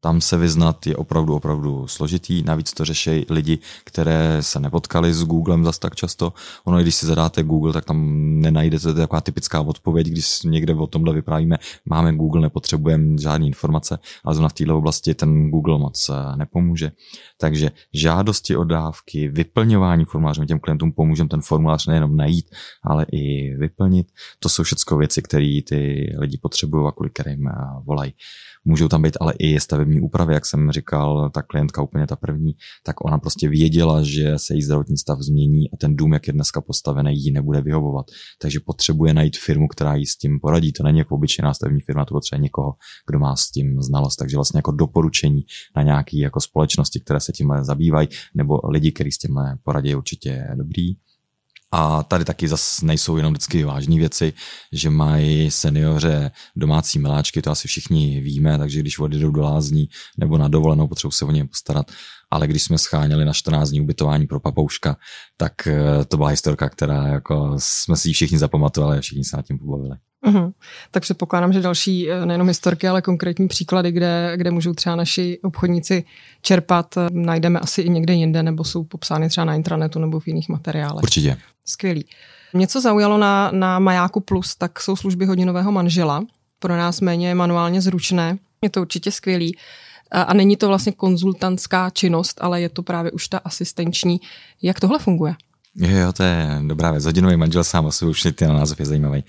tam 0.04 0.21
se 0.21 0.37
vyznat 0.37 0.87
je 0.87 0.97
opravdu, 0.97 1.35
opravdu 1.35 1.87
složitý. 1.88 2.42
Navíc 2.42 2.73
to 2.73 2.85
řeší 2.85 3.26
lidi, 3.30 3.59
které 3.85 4.38
se 4.40 4.61
nepotkali 4.61 5.14
s 5.14 5.25
Googlem 5.25 5.64
zas 5.64 5.78
tak 5.78 5.94
často. 5.94 6.32
Ono, 6.64 6.82
když 6.82 6.94
si 6.94 7.06
zadáte 7.06 7.42
Google, 7.42 7.73
tak 7.73 7.85
tam 7.85 7.99
nenajdete 8.40 8.94
taková 8.94 9.21
typická 9.21 9.61
odpověď, 9.61 10.06
když 10.06 10.42
někde 10.42 10.75
o 10.75 10.87
tomhle 10.87 11.14
vyprávíme, 11.14 11.56
máme 11.85 12.12
Google, 12.16 12.42
nepotřebujeme 12.42 13.18
žádné 13.18 13.47
informace, 13.47 13.99
ale 14.25 14.35
zrovna 14.35 14.49
v 14.49 14.52
této 14.52 14.78
oblasti 14.78 15.14
ten 15.14 15.50
Google 15.50 15.78
moc 15.78 16.09
eh, 16.09 16.37
nepomůže. 16.37 16.92
Takže 17.40 17.71
žádosti 17.94 18.56
o 18.56 18.64
dávky, 18.64 19.28
vyplňování 19.28 20.04
formulářů 20.04 20.44
těm 20.44 20.61
klientům 20.61 20.92
pomůžeme 20.92 21.28
ten 21.28 21.40
formulář 21.40 21.87
nejenom 21.87 22.16
najít, 22.16 22.50
ale 22.82 23.06
i 23.12 23.54
vyplnit. 23.56 24.06
To 24.38 24.49
jsou 24.49 24.62
všechno 24.62 24.97
věci, 24.97 25.23
které 25.23 25.61
ty 25.68 26.12
lidi 26.18 26.38
potřebují 26.42 26.88
a 26.88 26.92
kvůli 26.92 27.11
kterým 27.11 27.49
eh, 27.49 27.52
volají. 27.85 28.14
Můžou 28.64 28.88
tam 28.88 29.02
být 29.02 29.16
ale 29.21 29.35
i 29.38 29.61
stavební 29.61 29.91
úpravy, 30.00 30.34
jak 30.34 30.46
jsem 30.46 30.70
říkal, 30.70 31.30
ta 31.30 31.42
klientka 31.42 31.82
úplně 31.82 32.06
ta 32.06 32.16
první, 32.16 32.52
tak 32.82 33.04
ona 33.04 33.18
prostě 33.18 33.49
věděla, 33.49 34.02
že 34.02 34.38
se 34.38 34.54
jí 34.54 34.62
zdravotní 34.62 34.99
stav 34.99 35.18
změní 35.20 35.70
a 35.70 35.76
ten 35.76 35.96
dům, 35.96 36.12
jak 36.12 36.26
je 36.26 36.32
dneska 36.32 36.61
postavený, 36.61 37.25
jí 37.25 37.32
nebude 37.32 37.61
vyhovovat. 37.61 38.06
Takže 38.40 38.61
potřebuje 38.61 39.14
najít 39.14 39.37
firmu, 39.37 39.68
která 39.68 39.94
jí 39.94 40.06
s 40.06 40.16
tím 40.16 40.40
poradí. 40.40 40.72
To 40.72 40.82
není 40.82 40.99
jako 40.99 41.14
obyčejná 41.14 41.54
stavební 41.54 41.80
firma, 41.80 42.04
to 42.04 42.14
potřebuje 42.14 42.42
někoho, 42.42 42.75
kdo 43.06 43.18
má 43.18 43.37
s 43.37 43.50
tím 43.50 43.82
znalost. 43.82 44.16
Takže 44.16 44.37
vlastně 44.37 44.58
jako 44.58 44.72
doporučení 44.72 45.42
na 45.76 45.82
nějaké 45.82 46.18
jako 46.18 46.40
společnosti, 46.40 47.00
které 47.00 47.20
se 47.20 47.32
tímhle 47.32 47.64
zabývají, 47.64 48.08
nebo 48.34 48.61
lidi, 48.68 48.92
kteří 48.92 49.12
s 49.12 49.18
tímhle 49.18 49.58
poradí, 49.62 49.94
určitě 49.94 50.28
je 50.28 50.54
dobrý. 50.56 50.94
A 51.73 52.02
tady 52.02 52.25
taky 52.25 52.49
zase 52.49 52.87
nejsou 52.87 53.17
jenom 53.17 53.33
vždycky 53.33 53.64
vážné 53.64 53.97
věci, 53.97 54.33
že 54.73 54.91
mají 54.91 55.50
seniore 55.50 56.31
domácí 56.57 56.99
miláčky, 56.99 57.43
to 57.43 57.50
asi 57.50 57.69
všichni 57.69 58.21
víme, 58.21 58.59
takže 58.59 58.81
když 58.81 58.99
odjedou 58.99 59.31
do 59.31 59.43
lázní 59.43 59.88
nebo 60.19 60.38
na 60.38 60.49
dovolenou, 60.49 60.88
potřebují 60.88 61.12
se 61.12 61.25
o 61.25 61.31
ně 61.31 61.47
postarat. 61.47 61.93
Ale 62.31 62.47
když 62.47 62.62
jsme 62.62 62.79
scháněli 62.79 63.25
na 63.25 63.33
14 63.33 63.71
dní 63.71 63.81
ubytování 63.81 64.26
pro 64.26 64.41
papouška, 64.41 64.97
tak 65.37 65.67
eh, 65.67 66.05
to 66.05 66.17
byla 66.17 66.29
historka, 66.29 66.69
která 66.69 67.07
jako 67.07 67.55
jsme 67.59 67.97
si 67.97 68.09
ji 68.09 68.14
všichni 68.14 68.38
zapamatovali 68.38 68.99
a 68.99 69.00
všichni 69.00 69.25
se 69.25 69.37
nad 69.37 69.47
tím 69.47 69.59
pobavili. 69.59 69.97
Uhum. 70.26 70.52
Tak 70.91 71.02
předpokládám, 71.02 71.52
že 71.52 71.61
další 71.61 72.11
eh, 72.11 72.26
nejenom 72.26 72.49
historky, 72.49 72.88
ale 72.88 73.02
konkrétní 73.02 73.49
příklady, 73.49 73.93
kde, 73.93 74.33
kde 74.37 74.50
můžou 74.50 74.73
třeba 74.73 74.97
naši 74.97 75.38
obchodníci 75.43 76.05
čerpat, 76.43 76.97
eh, 76.97 77.07
najdeme 77.12 77.61
asi 77.61 77.83
i 77.83 77.91
někde 77.91 78.14
jinde, 78.14 78.43
nebo 78.43 78.64
jsou 78.64 78.85
popsány 78.85 79.29
třeba 79.29 79.45
na 79.45 79.55
intranetu 79.55 79.99
nebo 79.99 80.21
v 80.21 80.29
jiných 80.29 80.49
materiálech. 80.49 81.02
Určitě. 81.02 81.37
Skvělý. 81.66 82.04
Mě 82.52 82.66
co 82.66 82.81
zaujalo 82.81 83.19
na, 83.19 83.50
na 83.50 83.78
Majáku 83.78 84.21
Plus, 84.21 84.57
tak 84.57 84.81
jsou 84.81 84.97
služby 84.97 85.26
hodinového 85.26 85.73
manžela. 85.73 86.25
Pro 86.59 86.76
nás 86.76 87.00
méně 87.00 87.35
manuálně 87.35 87.81
zručné. 87.81 88.38
Je 88.62 88.71
to 88.71 88.81
určitě 88.81 89.11
skvělý. 89.12 89.57
A, 90.12 90.23
a 90.23 90.35
není 90.35 90.57
to 90.57 90.69
vlastně 90.69 90.92
konzultantská 90.92 91.90
činnost, 91.90 92.38
ale 92.40 92.61
je 92.61 92.69
to 92.69 92.83
právě 92.83 93.11
už 93.11 93.28
ta 93.28 93.38
asistenční. 93.38 94.21
Jak 94.62 94.81
tohle 94.81 94.99
funguje? 94.99 95.35
Jo, 95.76 96.12
to 96.12 96.23
je 96.23 96.61
dobrá 96.66 96.90
věc. 96.90 97.04
Hodinový 97.04 97.37
manžel 97.37 97.64
sám 97.64 97.87
o 97.87 97.92
sobě 97.92 98.11
už 98.11 98.26
ten 98.35 98.52
název 98.52 98.81
je 98.81 98.87
zajímavý. 98.87 99.25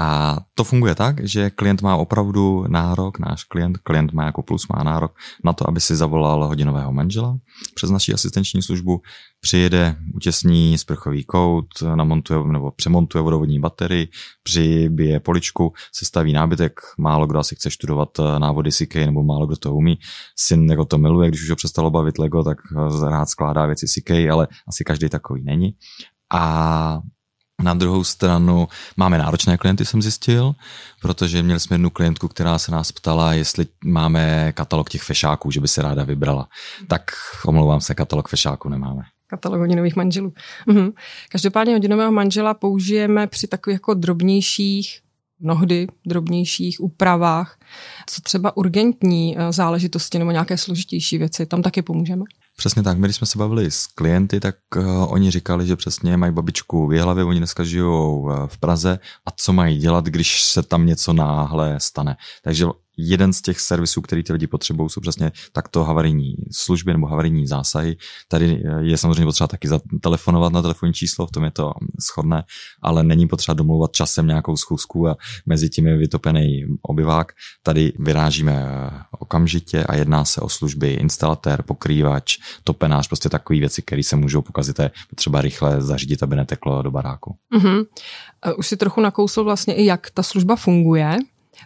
A 0.00 0.38
to 0.54 0.64
funguje 0.64 0.94
tak, 0.94 1.26
že 1.26 1.50
klient 1.50 1.82
má 1.82 1.96
opravdu 1.96 2.64
nárok, 2.68 3.18
náš 3.18 3.44
klient, 3.44 3.78
klient 3.78 4.12
má 4.12 4.24
jako 4.24 4.42
plus, 4.42 4.68
má 4.68 4.82
nárok 4.82 5.12
na 5.44 5.52
to, 5.52 5.68
aby 5.68 5.80
si 5.80 5.96
zavolal 5.96 6.46
hodinového 6.46 6.92
manžela 6.92 7.38
přes 7.74 7.90
naši 7.90 8.12
asistenční 8.14 8.62
službu, 8.62 9.00
přijede, 9.44 9.96
utěsní 10.14 10.78
sprchový 10.78 11.24
kout, 11.24 11.66
namontuje 11.94 12.44
nebo 12.52 12.70
přemontuje 12.70 13.22
vodovodní 13.22 13.60
baterii, 13.60 14.08
přibije 14.42 15.20
poličku, 15.20 15.72
sestaví 15.92 16.32
nábytek, 16.32 16.80
málo 16.98 17.26
kdo 17.26 17.38
asi 17.38 17.54
chce 17.54 17.70
studovat 17.70 18.08
eh, 18.18 18.38
návody 18.38 18.72
CK 18.72 18.94
nebo 18.94 19.22
málo 19.22 19.46
kdo 19.46 19.56
to 19.56 19.74
umí. 19.74 19.98
Syn 20.36 20.70
jako 20.70 20.84
to 20.84 20.98
miluje, 20.98 21.28
když 21.28 21.42
už 21.42 21.50
ho 21.50 21.56
přestalo 21.56 21.90
bavit 21.90 22.18
Lego, 22.18 22.44
tak 22.44 22.58
eh, 22.72 23.10
rád 23.10 23.28
skládá 23.28 23.66
věci 23.66 23.86
CK, 23.86 24.10
ale 24.32 24.48
asi 24.68 24.84
každý 24.84 25.08
takový 25.08 25.42
není. 25.44 25.74
A 26.32 27.00
na 27.62 27.74
druhou 27.74 28.04
stranu 28.04 28.68
máme 28.96 29.18
náročné 29.18 29.56
klienty, 29.56 29.84
jsem 29.84 30.02
zjistil, 30.02 30.54
protože 31.02 31.42
měli 31.42 31.60
jsme 31.60 31.74
jednu 31.74 31.90
klientku, 31.90 32.28
která 32.28 32.58
se 32.58 32.72
nás 32.72 32.92
ptala, 32.92 33.32
jestli 33.32 33.66
máme 33.84 34.52
katalog 34.52 34.90
těch 34.90 35.02
fešáků, 35.02 35.50
že 35.50 35.60
by 35.60 35.68
se 35.68 35.82
ráda 35.82 36.04
vybrala. 36.04 36.48
Tak 36.88 37.10
omlouvám 37.46 37.80
se, 37.80 37.94
katalog 37.94 38.28
fešáků 38.28 38.68
nemáme. 38.68 39.02
Katalog 39.26 39.60
hodinových 39.60 39.96
manželů. 39.96 40.32
Mhm. 40.66 40.90
Každopádně 41.30 41.74
hodinového 41.74 42.12
manžela 42.12 42.54
použijeme 42.54 43.26
při 43.26 43.46
takových 43.46 43.74
jako 43.74 43.94
drobnějších 43.94 45.00
mnohdy 45.40 45.86
drobnějších 46.06 46.80
úpravách, 46.80 47.58
co 48.06 48.20
třeba 48.20 48.56
urgentní 48.56 49.38
eh, 49.38 49.52
záležitosti 49.52 50.18
nebo 50.18 50.30
nějaké 50.30 50.58
složitější 50.58 51.18
věci, 51.18 51.46
tam 51.46 51.62
taky 51.62 51.82
pomůžeme. 51.82 52.24
Přesně 52.56 52.82
tak. 52.82 52.98
My, 52.98 53.06
když 53.06 53.16
jsme 53.16 53.26
se 53.26 53.38
bavili 53.38 53.70
s 53.70 53.86
klienty, 53.86 54.40
tak 54.40 54.56
uh, 54.76 55.12
oni 55.12 55.30
říkali, 55.30 55.66
že 55.66 55.76
přesně 55.76 56.16
mají 56.16 56.32
babičku 56.32 56.86
v 56.86 57.00
hlavě, 57.00 57.24
oni 57.24 57.38
dneska 57.38 57.64
žijou 57.64 58.20
uh, 58.20 58.46
v 58.46 58.58
Praze 58.58 58.98
a 59.26 59.30
co 59.36 59.52
mají 59.52 59.78
dělat, 59.78 60.04
když 60.04 60.42
se 60.42 60.62
tam 60.62 60.86
něco 60.86 61.12
náhle 61.12 61.74
stane. 61.78 62.16
Takže 62.42 62.66
jeden 62.96 63.32
z 63.32 63.42
těch 63.42 63.60
servisů, 63.60 64.00
který 64.00 64.22
ty 64.22 64.32
lidi 64.32 64.46
potřebují, 64.46 64.90
jsou 64.90 65.00
přesně 65.00 65.32
takto 65.52 65.84
havarijní 65.84 66.34
služby 66.52 66.92
nebo 66.92 67.06
havarijní 67.06 67.46
zásahy. 67.46 67.96
Tady 68.28 68.62
je 68.80 68.96
samozřejmě 68.96 69.24
potřeba 69.24 69.48
taky 69.48 69.68
telefonovat 70.00 70.52
na 70.52 70.62
telefonní 70.62 70.92
číslo, 70.92 71.26
v 71.26 71.30
tom 71.30 71.44
je 71.44 71.50
to 71.50 71.72
schodné, 72.00 72.44
ale 72.82 73.02
není 73.02 73.28
potřeba 73.28 73.54
domlouvat 73.54 73.92
časem 73.92 74.26
nějakou 74.26 74.56
schůzku 74.56 75.08
a 75.08 75.16
mezi 75.46 75.70
tím 75.70 75.86
je 75.86 75.96
vytopený 75.96 76.64
obyvák. 76.82 77.32
Tady 77.62 77.92
vyrážíme 77.98 78.66
okamžitě 79.18 79.84
a 79.84 79.94
jedná 79.94 80.24
se 80.24 80.40
o 80.40 80.48
služby 80.48 80.92
instalatér, 80.92 81.62
pokrývač, 81.62 82.38
topenář, 82.64 83.08
prostě 83.08 83.28
takové 83.28 83.58
věci, 83.58 83.82
které 83.82 84.02
se 84.02 84.16
můžou 84.16 84.42
pokazit, 84.42 84.78
je 84.78 84.90
potřeba 85.10 85.40
rychle 85.40 85.82
zařídit, 85.82 86.22
aby 86.22 86.36
neteklo 86.36 86.82
do 86.82 86.90
baráku. 86.90 87.36
Uh-huh. 87.56 87.86
Už 88.56 88.66
si 88.66 88.76
trochu 88.76 89.00
nakousl 89.00 89.44
vlastně 89.44 89.74
i 89.74 89.84
jak 89.84 90.10
ta 90.10 90.22
služba 90.22 90.56
funguje, 90.56 91.18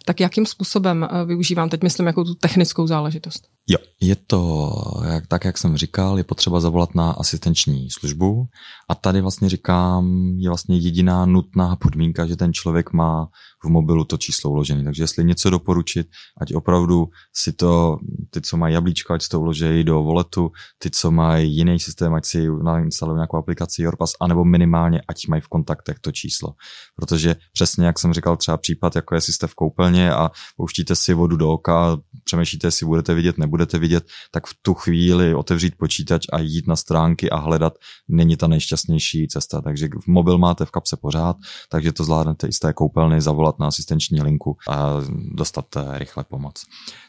tak 0.04 0.20
jakým 0.20 0.46
způsobem 0.46 1.08
eh, 1.10 1.24
využívám 1.24 1.68
teď, 1.68 1.82
myslím, 1.82 2.06
jako 2.06 2.24
tu 2.24 2.34
technickou 2.34 2.86
záležitost? 2.86 3.48
Jo, 3.70 3.78
je 4.00 4.16
to 4.16 4.72
jak, 5.04 5.26
tak, 5.26 5.44
jak 5.44 5.58
jsem 5.58 5.76
říkal, 5.76 6.18
je 6.18 6.24
potřeba 6.24 6.60
zavolat 6.60 6.94
na 6.94 7.10
asistenční 7.10 7.90
službu 7.90 8.46
a 8.88 8.94
tady 8.94 9.20
vlastně 9.20 9.48
říkám, 9.48 10.34
je 10.38 10.48
vlastně 10.48 10.78
jediná 10.78 11.26
nutná 11.26 11.76
podmínka, 11.76 12.26
že 12.26 12.36
ten 12.36 12.52
člověk 12.52 12.92
má 12.92 13.28
v 13.64 13.68
mobilu 13.68 14.04
to 14.04 14.16
číslo 14.16 14.50
uložené. 14.50 14.84
Takže 14.84 15.02
jestli 15.02 15.24
něco 15.24 15.50
doporučit, 15.50 16.06
ať 16.40 16.54
opravdu 16.54 17.08
si 17.36 17.52
to, 17.52 17.98
ty, 18.30 18.40
co 18.40 18.56
mají 18.56 18.74
jablíčko, 18.74 19.12
ať 19.14 19.22
si 19.22 19.28
to 19.28 19.40
uloží 19.40 19.84
do 19.84 20.02
voletu, 20.02 20.50
ty, 20.78 20.90
co 20.90 21.10
mají 21.10 21.56
jiný 21.56 21.80
systém, 21.80 22.14
ať 22.14 22.24
si 22.24 22.48
nainstalují 22.62 23.16
nějakou 23.16 23.36
aplikaci 23.36 23.82
Yorpass, 23.82 24.12
anebo 24.20 24.44
minimálně, 24.44 25.00
ať 25.08 25.28
mají 25.28 25.42
v 25.42 25.48
kontaktech 25.48 25.98
to 26.00 26.12
číslo. 26.12 26.54
Protože 26.96 27.36
přesně, 27.52 27.86
jak 27.86 27.98
jsem 27.98 28.12
říkal, 28.12 28.36
třeba 28.36 28.56
případ, 28.56 28.96
jako 28.96 29.14
jestli 29.14 29.32
jste 29.32 29.46
v 29.46 29.54
koupelně 29.54 30.12
a 30.12 30.30
pouštíte 30.56 30.96
si 30.96 31.14
vodu 31.14 31.36
do 31.36 31.50
oka, 31.50 31.98
přemýšlíte, 32.24 32.66
jestli 32.66 32.86
budete 32.86 33.14
vidět, 33.14 33.38
nebudete 33.38 33.57
vidět, 33.78 34.06
tak 34.30 34.46
v 34.46 34.54
tu 34.62 34.74
chvíli 34.74 35.34
otevřít 35.34 35.74
počítač 35.78 36.26
a 36.32 36.38
jít 36.38 36.66
na 36.66 36.76
stránky 36.76 37.30
a 37.30 37.36
hledat 37.36 37.78
není 38.08 38.36
ta 38.36 38.46
nejšťastnější 38.46 39.28
cesta. 39.28 39.60
Takže 39.60 39.88
v 40.02 40.06
mobil 40.06 40.38
máte 40.38 40.64
v 40.64 40.70
kapse 40.70 40.96
pořád, 40.96 41.36
takže 41.68 41.92
to 41.92 42.04
zvládnete 42.04 42.48
i 42.48 42.52
z 42.52 42.58
té 42.58 42.72
koupelny, 42.72 43.20
zavolat 43.20 43.58
na 43.58 43.66
asistenční 43.66 44.22
linku 44.22 44.56
a 44.68 44.94
dostat 45.34 45.76
eh, 45.76 45.98
rychle 45.98 46.24
pomoc. 46.24 46.62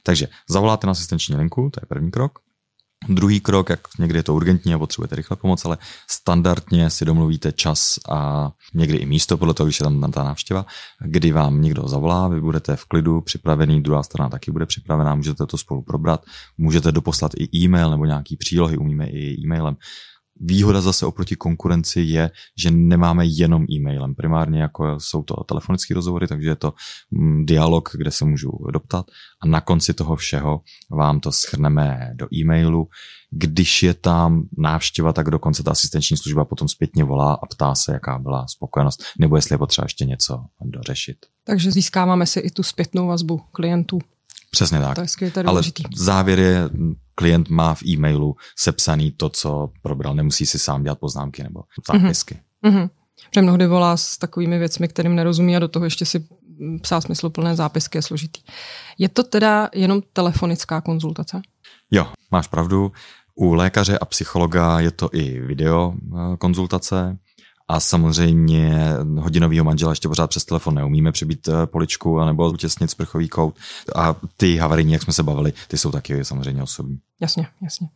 Takže 0.03 0.27
zavoláte 0.50 0.88
na 0.88 0.91
asistenční 0.91 1.36
linku, 1.36 1.70
to 1.74 1.79
je 1.82 1.86
první 1.88 2.12
krok. 2.12 2.39
Druhý 3.08 3.39
krok, 3.39 3.70
jak 3.70 3.79
někdy 4.00 4.20
je 4.20 4.24
to 4.24 4.36
urgentní 4.36 4.74
a 4.74 4.79
potřebujete 4.79 5.15
rychle 5.15 5.38
pomoc, 5.38 5.65
ale 5.65 5.77
standardně 6.10 6.89
si 6.89 7.06
domluvíte 7.06 7.51
čas 7.51 8.00
a 8.10 8.51
někdy 8.74 8.98
i 8.98 9.06
místo, 9.06 9.38
podle 9.38 9.53
toho, 9.53 9.68
když 9.68 9.79
je 9.79 9.84
tam 9.84 10.12
ta 10.12 10.24
návštěva, 10.24 10.65
kdy 11.06 11.32
vám 11.32 11.62
někdo 11.62 11.88
zavolá, 11.88 12.27
vy 12.27 12.41
budete 12.41 12.75
v 12.75 12.86
klidu 12.86 13.22
připravený, 13.22 13.84
druhá 13.84 14.03
strana 14.03 14.29
taky 14.29 14.51
bude 14.51 14.65
připravená, 14.65 15.15
můžete 15.15 15.46
to 15.46 15.58
spolu 15.58 15.82
probrat, 15.82 16.25
můžete 16.58 16.91
doposlat 16.91 17.32
i 17.38 17.58
e-mail 17.58 17.91
nebo 17.91 18.06
nějaký 18.06 18.38
přílohy, 18.38 18.77
umíme 18.77 19.08
i 19.08 19.41
e-mailem. 19.44 19.75
Výhoda 20.39 20.81
zase 20.81 21.05
oproti 21.05 21.36
konkurenci 21.36 22.01
je, 22.01 22.31
že 22.58 22.72
nemáme 22.72 23.25
jenom 23.25 23.65
e-mailem. 23.72 24.15
Primárně 24.15 24.62
jako 24.62 25.00
jsou 25.00 25.24
to 25.24 25.43
telefonické 25.43 25.93
rozhovory, 25.93 26.27
takže 26.27 26.50
je 26.50 26.55
to 26.55 26.74
mm, 27.12 27.46
dialog, 27.46 27.89
kde 27.93 28.12
se 28.12 28.25
můžu 28.25 28.51
doptat 28.74 29.05
a 29.43 29.48
na 29.48 29.62
konci 29.62 29.93
toho 29.93 30.15
všeho 30.15 30.62
vám 30.91 31.19
to 31.19 31.31
schrneme 31.31 32.12
do 32.15 32.27
e-mailu. 32.34 32.88
Když 33.31 33.84
je 33.84 33.93
tam 33.93 34.43
návštěva, 34.58 35.13
tak 35.13 35.29
dokonce 35.29 35.63
ta 35.63 35.72
asistenční 35.72 36.17
služba 36.17 36.46
potom 36.46 36.67
zpětně 36.67 37.03
volá 37.03 37.34
a 37.34 37.46
ptá 37.46 37.75
se, 37.75 37.93
jaká 37.93 38.19
byla 38.19 38.48
spokojenost, 38.48 39.03
nebo 39.19 39.36
jestli 39.36 39.53
je 39.53 39.58
potřeba 39.58 39.86
ještě 39.86 40.05
něco 40.05 40.46
dořešit. 40.62 41.17
Takže 41.43 41.72
získáváme 41.72 42.25
si 42.25 42.39
i 42.39 42.50
tu 42.50 42.63
zpětnou 42.63 43.08
vazbu 43.08 43.38
klientů. 43.51 44.00
Přesně 44.51 44.79
tak. 44.79 44.96
To 44.96 45.25
je 45.25 45.32
Ale 45.46 45.62
závěr 45.96 46.39
je, 46.39 46.70
klient 47.15 47.50
má 47.50 47.75
v 47.75 47.86
e-mailu 47.86 48.36
sepsaný 48.58 49.12
to, 49.12 49.29
co 49.29 49.70
probral. 49.82 50.15
Nemusí 50.15 50.46
si 50.46 50.60
sám 50.60 50.84
dělat 50.84 51.00
poznámky 51.00 51.44
nebo 51.44 51.63
zápisky. 51.88 52.39
Mm-hmm. 52.63 52.72
mm-hmm. 52.72 52.89
Protože 53.29 53.41
mnohdy 53.41 53.68
volá 53.68 53.98
s 53.98 54.18
takovými 54.18 54.60
věcmi, 54.60 54.88
kterým 54.88 55.15
nerozumí 55.15 55.56
a 55.56 55.60
do 55.60 55.68
toho 55.68 55.86
ještě 55.86 56.06
si 56.06 56.27
psá 56.82 57.01
smysluplné 57.01 57.56
zápisky 57.56 57.98
je 57.98 58.01
složitý. 58.01 58.41
Je 58.98 59.10
to 59.10 59.24
teda 59.24 59.70
jenom 59.74 60.01
telefonická 60.13 60.82
konzultace? 60.82 61.41
Jo, 61.91 62.08
máš 62.32 62.48
pravdu. 62.48 62.91
U 63.36 63.53
lékaře 63.53 64.00
a 64.00 64.06
psychologa 64.06 64.79
je 64.79 64.91
to 64.91 65.10
i 65.13 65.39
video 65.39 65.94
eh, 65.94 66.38
konzultace. 66.38 67.18
A 67.69 67.79
samozřejmě 67.79 68.89
hodinovýho 69.17 69.65
manžela 69.65 69.91
ještě 69.91 70.07
pořád 70.07 70.27
přes 70.27 70.45
telefon 70.45 70.75
neumíme 70.75 71.11
přebít 71.11 71.47
eh, 71.47 71.65
poličku 71.65 72.19
nebo 72.25 72.49
utěsnit 72.49 72.91
sprchový 72.91 73.29
kout. 73.29 73.55
A 73.95 74.15
ty 74.38 74.57
havarijní, 74.57 74.93
jak 74.93 75.03
jsme 75.03 75.13
se 75.13 75.23
bavili, 75.23 75.53
ty 75.67 75.77
jsou 75.77 75.91
taky 75.91 76.25
samozřejmě 76.25 76.63
osobní. 76.63 76.99
Jasně, 77.21 77.47
jasně. 77.61 77.88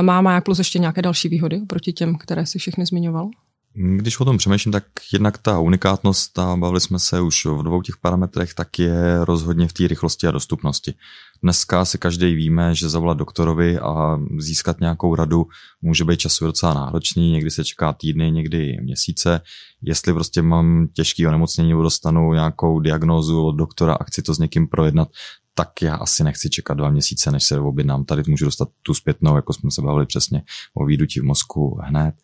Má 0.00 0.20
Maják 0.20 0.44
Plus 0.44 0.58
ještě 0.58 0.78
nějaké 0.78 1.02
další 1.02 1.28
výhody 1.28 1.60
oproti 1.62 1.92
těm, 1.92 2.18
které 2.18 2.46
si 2.46 2.58
všechny 2.58 2.86
zmiňoval? 2.86 3.30
Když 3.78 4.20
o 4.20 4.24
tom 4.24 4.38
přemýšlím, 4.38 4.72
tak 4.72 4.84
jednak 5.12 5.38
ta 5.38 5.58
unikátnost, 5.58 6.38
a 6.38 6.56
bavili 6.56 6.80
jsme 6.80 6.98
se 6.98 7.20
už 7.20 7.46
v 7.46 7.62
dvou 7.62 7.82
těch 7.82 7.96
parametrech, 7.96 8.54
tak 8.54 8.78
je 8.78 9.24
rozhodně 9.24 9.68
v 9.68 9.72
té 9.72 9.86
rychlosti 9.88 10.26
a 10.26 10.30
dostupnosti. 10.30 10.94
Dneska 11.42 11.84
si 11.84 11.98
každý 11.98 12.34
víme, 12.34 12.74
že 12.74 12.88
zavolat 12.88 13.18
doktorovi 13.18 13.78
a 13.78 14.18
získat 14.38 14.80
nějakou 14.80 15.14
radu 15.14 15.46
může 15.82 16.04
být 16.04 16.20
časově 16.20 16.48
docela 16.48 16.74
náročný, 16.74 17.32
někdy 17.32 17.50
se 17.50 17.64
čeká 17.64 17.92
týdny, 17.92 18.30
někdy 18.30 18.78
měsíce. 18.82 19.40
Jestli 19.82 20.12
prostě 20.12 20.42
mám 20.42 20.88
těžký 20.94 21.26
onemocnění 21.26 21.68
nebo 21.68 21.82
dostanu 21.82 22.32
nějakou 22.32 22.80
diagnózu 22.80 23.46
od 23.46 23.52
doktora 23.52 23.94
a 23.94 24.04
chci 24.04 24.22
to 24.22 24.34
s 24.34 24.38
někým 24.38 24.68
projednat, 24.68 25.08
tak 25.54 25.82
já 25.82 25.96
asi 25.96 26.24
nechci 26.24 26.50
čekat 26.50 26.74
dva 26.74 26.90
měsíce, 26.90 27.30
než 27.30 27.44
se 27.44 27.60
objednám. 27.60 28.04
Tady 28.04 28.22
můžu 28.26 28.44
dostat 28.44 28.68
tu 28.82 28.94
zpětnou, 28.94 29.36
jako 29.36 29.52
jsme 29.52 29.70
se 29.70 29.82
bavili 29.82 30.06
přesně 30.06 30.42
o 30.74 30.84
výdutí 30.84 31.20
v 31.20 31.24
mozku 31.24 31.80
hned. 31.82 32.14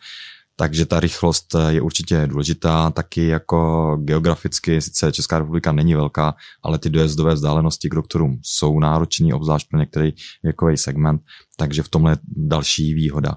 Takže 0.56 0.86
ta 0.86 1.00
rychlost 1.00 1.56
je 1.68 1.80
určitě 1.80 2.26
důležitá, 2.26 2.90
taky 2.90 3.26
jako 3.26 3.96
geograficky, 4.00 4.80
sice 4.80 5.12
Česká 5.12 5.38
republika 5.38 5.72
není 5.72 5.94
velká, 5.94 6.34
ale 6.62 6.78
ty 6.78 6.90
dojezdové 6.90 7.34
vzdálenosti 7.34 7.88
k 7.88 7.94
doktorům 7.94 8.38
jsou 8.42 8.80
náročné, 8.80 9.34
obzvlášť 9.34 9.68
pro 9.68 9.78
některý 9.78 10.12
věkový 10.42 10.76
segment, 10.76 11.22
takže 11.56 11.82
v 11.82 11.88
tomhle 11.88 12.12
je 12.12 12.16
další 12.26 12.94
výhoda. 12.94 13.36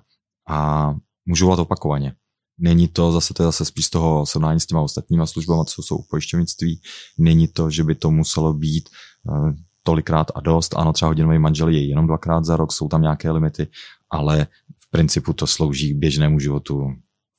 A 0.49 0.93
můžu 1.25 1.45
volat 1.45 1.59
opakovaně. 1.59 2.13
Není 2.57 2.87
to 2.87 3.11
zase, 3.11 3.33
to 3.33 3.43
je 3.43 3.45
zase 3.45 3.65
spíš 3.65 3.85
z 3.85 3.89
toho 3.89 4.25
srovnání 4.25 4.59
s 4.59 4.65
těma 4.65 4.81
ostatníma 4.81 5.25
službama, 5.25 5.65
co 5.65 5.83
jsou 5.83 5.97
v 5.97 6.07
pojišťovnictví. 6.09 6.81
Není 7.17 7.47
to, 7.47 7.69
že 7.69 7.83
by 7.83 7.95
to 7.95 8.11
muselo 8.11 8.53
být 8.53 8.89
uh, 9.29 9.51
tolikrát 9.83 10.31
a 10.35 10.41
dost. 10.41 10.75
Ano, 10.77 10.93
třeba 10.93 11.09
hodinový 11.09 11.39
manžel 11.39 11.69
je 11.69 11.87
jenom 11.87 12.07
dvakrát 12.07 12.45
za 12.45 12.57
rok, 12.57 12.71
jsou 12.71 12.87
tam 12.87 13.01
nějaké 13.01 13.31
limity, 13.31 13.67
ale 14.09 14.47
v 14.79 14.89
principu 14.89 15.33
to 15.33 15.47
slouží 15.47 15.93
k 15.93 15.97
běžnému 15.97 16.39
životu 16.39 16.95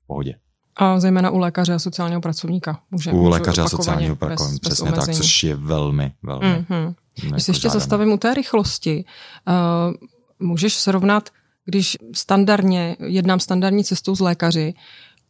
pohodě. 0.06 0.34
A 0.76 1.00
zejména 1.00 1.30
u 1.30 1.38
lékaře 1.38 1.74
a 1.74 1.78
sociálního 1.78 2.20
pracovníka. 2.20 2.80
Může, 2.90 3.12
u 3.12 3.28
lékaře 3.28 3.62
a 3.62 3.68
sociálního 3.68 4.16
pracovníka, 4.16 4.68
přesně 4.68 4.90
bez 4.90 5.06
tak, 5.06 5.14
což 5.14 5.44
je 5.44 5.54
velmi, 5.54 6.12
velmi. 6.22 6.46
Mm-hmm. 6.46 6.94
Když 7.30 7.44
se 7.44 7.50
ještě 7.50 7.70
zastavím 7.70 8.12
u 8.12 8.16
té 8.16 8.34
rychlosti, 8.34 9.04
uh, 9.48 9.94
můžeš 10.48 10.74
srovnat, 10.74 11.30
když 11.64 11.96
standardně, 12.14 12.96
jednám 13.06 13.40
standardní 13.40 13.84
cestou 13.84 14.16
z 14.16 14.20
lékaři, 14.20 14.74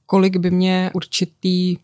kolik 0.07 0.37
by 0.37 0.51
mě 0.51 0.91
určitý 0.95 1.77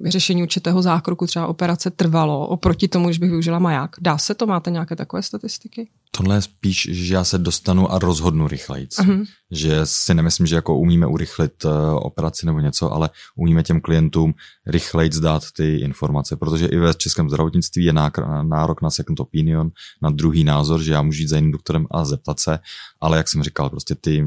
vyřešení 0.00 0.42
určitého 0.42 0.82
zákroku, 0.82 1.26
třeba 1.26 1.46
operace 1.46 1.90
trvalo, 1.90 2.48
oproti 2.48 2.88
tomu, 2.88 3.06
když 3.06 3.18
bych 3.18 3.30
využila 3.30 3.58
maják. 3.58 3.96
Dá 4.00 4.18
se 4.18 4.34
to? 4.34 4.46
Máte 4.46 4.70
nějaké 4.70 4.96
takové 4.96 5.22
statistiky? 5.22 5.88
Tohle 6.16 6.36
je 6.36 6.42
spíš, 6.42 6.88
že 6.90 7.14
já 7.14 7.24
se 7.24 7.38
dostanu 7.38 7.92
a 7.92 7.98
rozhodnu 7.98 8.48
rychleji. 8.48 8.86
Uh-huh. 8.86 9.24
Že 9.50 9.80
si 9.84 10.14
nemyslím, 10.14 10.46
že 10.46 10.54
jako 10.54 10.78
umíme 10.78 11.06
urychlit 11.06 11.64
uh, 11.64 11.72
operaci 11.96 12.46
nebo 12.46 12.60
něco, 12.60 12.92
ale 12.92 13.10
umíme 13.36 13.62
těm 13.62 13.80
klientům 13.80 14.34
rychleji 14.66 15.10
dát 15.20 15.42
ty 15.56 15.76
informace, 15.76 16.36
protože 16.36 16.66
i 16.66 16.76
ve 16.76 16.94
českém 16.94 17.28
zdravotnictví 17.28 17.84
je 17.84 17.92
nárok 18.42 18.82
na 18.82 18.90
second 18.90 19.20
opinion, 19.20 19.70
na 20.02 20.10
druhý 20.10 20.44
názor, 20.44 20.82
že 20.82 20.92
já 20.92 21.02
můžu 21.02 21.20
jít 21.20 21.28
za 21.28 21.36
jiným 21.36 21.52
doktorem 21.52 21.86
a 21.90 22.04
zeptat 22.04 22.40
se, 22.40 22.58
ale 23.00 23.16
jak 23.16 23.28
jsem 23.28 23.42
říkal, 23.42 23.70
prostě 23.70 23.94
ty 23.94 24.24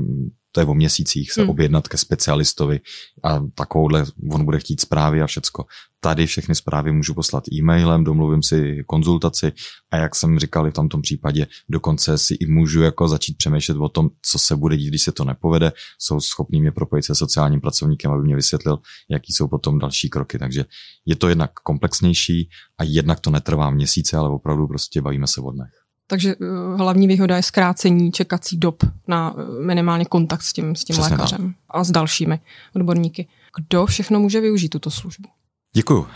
to 0.56 0.62
je 0.62 0.66
o 0.66 0.74
měsících 0.74 1.32
se 1.32 1.42
hmm. 1.42 1.50
objednat 1.50 1.88
ke 1.88 1.98
specialistovi 1.98 2.80
a 3.24 3.40
takovouhle 3.56 4.06
on 4.32 4.46
bude 4.46 4.60
chtít 4.60 4.82
zprávy 4.82 5.22
a 5.22 5.28
všecko. 5.28 5.66
Tady 6.00 6.26
všechny 6.26 6.56
zprávy 6.56 6.92
můžu 6.92 7.14
poslat 7.14 7.44
e-mailem, 7.54 8.04
domluvím 8.04 8.44
si 8.44 8.84
konzultaci 8.88 9.52
a 9.92 9.98
jak 9.98 10.16
jsem 10.16 10.40
říkal 10.40 10.68
i 10.68 10.72
v 10.72 10.74
tomto 10.74 10.98
případě, 10.98 11.48
dokonce 11.70 12.18
si 12.18 12.34
i 12.34 12.46
můžu 12.46 12.82
jako 12.82 13.08
začít 13.08 13.38
přemýšlet 13.38 13.78
o 13.78 13.90
tom, 13.90 14.10
co 14.22 14.40
se 14.40 14.56
bude 14.56 14.78
dít, 14.78 14.88
když 14.88 15.02
se 15.02 15.12
to 15.12 15.24
nepovede. 15.24 15.72
Jsou 16.00 16.20
schopní 16.20 16.62
mě 16.62 16.72
propojit 16.72 17.06
se 17.06 17.16
sociálním 17.16 17.62
pracovníkem, 17.62 18.12
aby 18.12 18.24
mě 18.24 18.36
vysvětlil, 18.36 18.78
jaký 19.10 19.34
jsou 19.34 19.48
potom 19.48 19.80
další 19.80 20.10
kroky. 20.10 20.40
Takže 20.40 20.66
je 21.06 21.16
to 21.16 21.30
jednak 21.30 21.52
komplexnější 21.54 22.50
a 22.78 22.84
jednak 22.84 23.20
to 23.20 23.30
netrvá 23.30 23.70
měsíce, 23.70 24.18
ale 24.18 24.30
opravdu 24.30 24.68
prostě 24.68 25.02
bavíme 25.02 25.28
se 25.28 25.42
o 25.42 25.52
dnech. 25.52 25.85
Takže 26.08 26.36
eh, 26.42 26.78
hlavní 26.78 27.08
výhoda 27.08 27.36
je 27.36 27.44
zkrácení 27.44 28.12
čekací 28.12 28.58
dob 28.58 28.84
na 29.08 29.36
eh, 29.38 29.66
minimálně 29.66 30.06
kontakt 30.06 30.42
s 30.42 30.54
tím, 30.54 30.76
s 30.76 30.84
tím 30.84 31.00
lékařem 31.00 31.54
tak. 31.54 31.62
a 31.70 31.84
s 31.84 31.92
dalšími 31.92 32.40
odborníky. 32.76 33.28
Kdo 33.58 33.86
všechno 33.86 34.20
může 34.20 34.42
využít 34.42 34.70
tuto 34.70 34.92
službu? 34.92 35.30
Děkuju. 35.76 36.00
Uh, 36.00 36.08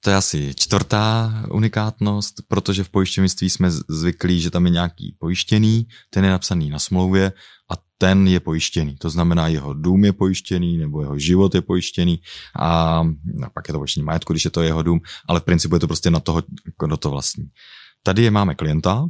to 0.00 0.10
je 0.10 0.16
asi 0.16 0.54
čtvrtá 0.54 1.32
unikátnost, 1.50 2.34
protože 2.48 2.84
v 2.84 2.88
pojišťovnictví 2.88 3.50
jsme 3.50 3.70
zvyklí, 3.70 4.40
že 4.40 4.50
tam 4.50 4.66
je 4.66 4.72
nějaký 4.72 5.16
pojištěný, 5.18 5.86
ten 6.10 6.24
je 6.24 6.30
napsaný 6.30 6.70
na 6.70 6.78
smlouvě 6.78 7.32
a 7.70 7.74
ten 7.98 8.26
je 8.26 8.40
pojištěný. 8.40 8.96
To 8.96 9.10
znamená, 9.10 9.48
jeho 9.48 9.74
dům 9.74 10.04
je 10.04 10.12
pojištěný 10.12 10.78
nebo 10.78 11.00
jeho 11.00 11.18
život 11.18 11.54
je 11.54 11.62
pojištěný 11.62 12.20
a, 12.56 12.98
a 13.44 13.50
pak 13.54 13.68
je 13.68 13.72
to 13.72 13.78
pojištění 13.78 14.04
majetku, 14.04 14.32
když 14.32 14.44
je 14.44 14.50
to 14.50 14.62
jeho 14.62 14.82
dům, 14.82 15.00
ale 15.28 15.40
v 15.40 15.44
principu 15.44 15.74
je 15.74 15.80
to 15.80 15.86
prostě 15.86 16.10
na 16.10 16.20
toho, 16.20 16.42
kdo 16.84 16.96
to 16.96 17.10
vlastní. 17.10 17.50
Tady 18.02 18.22
je 18.22 18.30
máme 18.30 18.54
klienta 18.54 19.08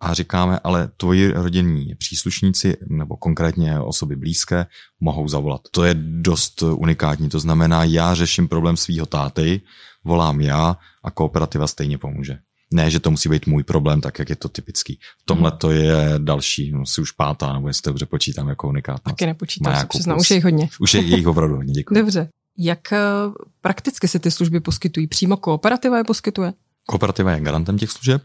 a 0.00 0.14
říkáme, 0.14 0.58
ale 0.64 0.88
tvoji 0.96 1.32
rodinní 1.32 1.94
příslušníci 1.94 2.76
nebo 2.88 3.16
konkrétně 3.16 3.80
osoby 3.80 4.16
blízké 4.16 4.66
mohou 5.00 5.28
zavolat. 5.28 5.60
To 5.70 5.84
je 5.84 5.94
dost 5.98 6.62
unikátní, 6.62 7.28
to 7.28 7.40
znamená, 7.40 7.84
já 7.84 8.14
řeším 8.14 8.48
problém 8.48 8.76
svého 8.76 9.06
táty, 9.06 9.60
volám 10.04 10.40
já 10.40 10.76
a 11.04 11.10
kooperativa 11.10 11.66
stejně 11.66 11.98
pomůže. 11.98 12.38
Ne, 12.72 12.90
že 12.90 13.00
to 13.00 13.10
musí 13.10 13.28
být 13.28 13.46
můj 13.46 13.62
problém, 13.62 14.00
tak 14.00 14.18
jak 14.18 14.30
je 14.30 14.36
to 14.36 14.48
typický. 14.48 14.98
V 15.18 15.24
tomhle 15.24 15.50
hmm. 15.50 15.58
to 15.58 15.70
je 15.70 16.14
další, 16.18 16.72
no 16.72 16.86
si 16.86 17.00
už 17.00 17.10
pátá, 17.10 17.52
nebo 17.52 17.68
jestli 17.68 17.82
to 17.82 17.90
dobře 17.90 18.06
počítám 18.06 18.48
jako 18.48 18.68
unikátnost. 18.68 19.16
Taky 19.16 19.26
nepočítám, 19.26 19.80
se 19.80 19.86
přiznám, 19.86 20.18
už 20.18 20.30
je 20.30 20.36
jich 20.36 20.44
hodně. 20.44 20.68
Už 20.80 20.94
je 20.94 21.00
jich 21.00 21.26
opravdu 21.26 21.56
hodně, 21.56 21.72
děkuji. 21.72 21.94
Dobře. 21.94 22.28
Jak 22.58 22.92
eh, 22.92 22.98
prakticky 23.60 24.08
se 24.08 24.18
ty 24.18 24.30
služby 24.30 24.60
poskytují? 24.60 25.06
Přímo 25.06 25.36
kooperativa 25.36 25.98
je 25.98 26.04
poskytuje? 26.04 26.52
Kooperativa 26.86 27.32
je 27.32 27.40
garantem 27.40 27.78
těch 27.78 27.90
služeb. 27.90 28.22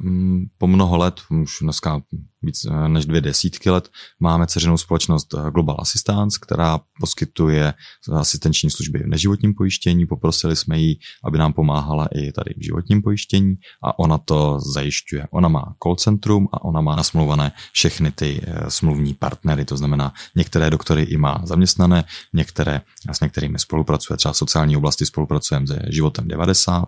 Mm, 0.00 0.44
po 0.58 0.66
mnoho 0.66 0.96
let, 0.96 1.20
už 1.30 1.58
dneska 1.60 2.00
víc 2.42 2.64
eh, 2.64 2.88
než 2.88 3.06
dvě 3.06 3.20
desítky 3.20 3.70
let, 3.70 3.88
máme 4.20 4.46
ceřenou 4.46 4.76
společnost 4.76 5.34
eh, 5.34 5.50
Global 5.50 5.76
Assistance, 5.78 6.38
která 6.42 6.80
poskytuje 7.00 7.74
asistenční 8.12 8.70
služby 8.70 8.98
v 8.98 9.06
neživotním 9.06 9.54
pojištění. 9.54 10.06
Poprosili 10.06 10.56
jsme 10.56 10.78
ji, 10.78 10.96
aby 11.24 11.38
nám 11.38 11.52
pomáhala 11.52 12.08
i 12.14 12.32
tady 12.32 12.54
v 12.58 12.64
životním 12.64 13.02
pojištění 13.02 13.54
a 13.84 13.98
ona 13.98 14.18
to 14.18 14.60
zajišťuje. 14.60 15.26
Ona 15.30 15.48
má 15.48 15.74
call 15.82 15.96
centrum 15.96 16.48
a 16.52 16.64
ona 16.64 16.80
má 16.80 16.96
nasmluvané 16.96 17.52
všechny 17.72 18.12
ty 18.12 18.40
eh, 18.42 18.70
smluvní 18.70 19.14
partnery, 19.14 19.64
to 19.64 19.76
znamená 19.76 20.12
některé 20.36 20.70
doktory 20.70 21.02
i 21.02 21.16
má 21.16 21.40
zaměstnané, 21.44 22.04
některé 22.32 22.80
s 23.12 23.20
některými 23.20 23.58
spolupracuje, 23.58 24.16
třeba 24.16 24.32
v 24.32 24.36
sociální 24.36 24.76
oblasti 24.76 25.06
spolupracujeme 25.06 25.66
se 25.66 25.82
životem 25.88 26.28
90 26.28 26.84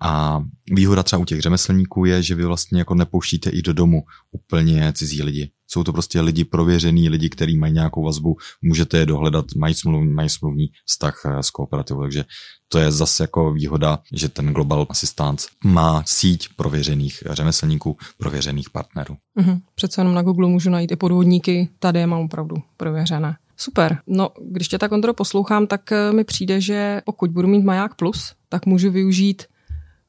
a 0.00 0.42
výhoda 0.70 1.02
třeba 1.02 1.22
u 1.22 1.24
těch 1.24 1.40
řemeslníků 1.40 2.04
je, 2.04 2.22
že 2.22 2.34
vy 2.34 2.44
vlastně 2.44 2.78
jako 2.78 2.94
nepouštíte 2.94 3.50
i 3.50 3.62
do 3.62 3.72
domu 3.72 4.02
úplně 4.30 4.92
cizí 4.92 5.22
lidi. 5.22 5.50
Jsou 5.68 5.84
to 5.84 5.92
prostě 5.92 6.20
lidi 6.20 6.44
prověřený, 6.44 7.08
lidi, 7.08 7.28
kteří 7.28 7.56
mají 7.56 7.72
nějakou 7.72 8.04
vazbu, 8.04 8.36
můžete 8.62 8.98
je 8.98 9.06
dohledat, 9.06 9.44
mají 9.56 9.74
smluvní, 9.74 10.12
mají 10.12 10.28
smluvní 10.28 10.66
vztah 10.84 11.22
eh, 11.26 11.42
s 11.42 11.50
kooperativou, 11.50 12.02
takže 12.02 12.24
to 12.68 12.78
je 12.78 12.92
zase 12.92 13.22
jako 13.22 13.52
výhoda, 13.52 13.98
že 14.12 14.28
ten 14.28 14.52
Global 14.52 14.86
Assistance 14.90 15.48
má 15.64 16.02
síť 16.06 16.48
prověřených 16.56 17.22
řemeslníků, 17.30 17.96
prověřených 18.18 18.70
partnerů. 18.70 19.16
Mm-hmm. 19.40 19.60
Přece 19.74 20.00
jenom 20.00 20.14
na 20.14 20.22
Google 20.22 20.48
můžu 20.48 20.70
najít 20.70 20.92
i 20.92 20.96
podvodníky, 20.96 21.68
tady 21.78 21.98
je 21.98 22.06
mám 22.06 22.20
opravdu 22.20 22.56
prověřené. 22.76 23.36
Super. 23.56 23.98
No, 24.06 24.30
když 24.50 24.68
tě 24.68 24.78
tak 24.78 24.90
kontrolu 24.90 25.14
poslouchám, 25.14 25.66
tak 25.66 25.92
eh, 25.92 26.12
mi 26.12 26.24
přijde, 26.24 26.60
že 26.60 27.00
pokud 27.04 27.30
budu 27.30 27.48
mít 27.48 27.64
Maják 27.64 27.94
Plus, 27.94 28.34
tak 28.48 28.66
můžu 28.66 28.90
využít 28.90 29.42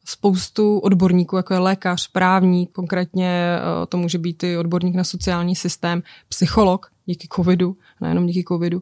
spoustu 0.08 0.80
odborníků, 0.80 1.38
jako 1.38 1.54
je 1.54 1.60
lékař, 1.60 2.08
právník, 2.08 2.72
konkrétně 2.72 3.30
eh, 3.58 3.86
to 3.86 3.98
může 3.98 4.17
být 4.17 4.43
i 4.43 4.58
odborník 4.58 4.96
na 4.96 5.04
sociální 5.04 5.56
systém, 5.56 6.04
psycholog 6.30 6.91
díky 7.06 7.28
covidu, 7.36 7.78
nejenom 8.02 8.28
díky 8.28 8.43
covidu. 8.48 8.82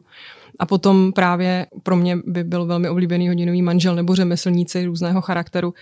A 0.58 0.66
potom 0.66 1.12
právě 1.12 1.66
pro 1.82 1.96
mě 1.96 2.18
by 2.26 2.44
byl 2.44 2.66
velmi 2.66 2.88
oblíbený 2.88 3.28
hodinový 3.28 3.62
manžel 3.62 3.94
nebo 3.94 4.14
řemeslníci 4.14 4.84
různého 4.84 5.20
charakteru. 5.20 5.74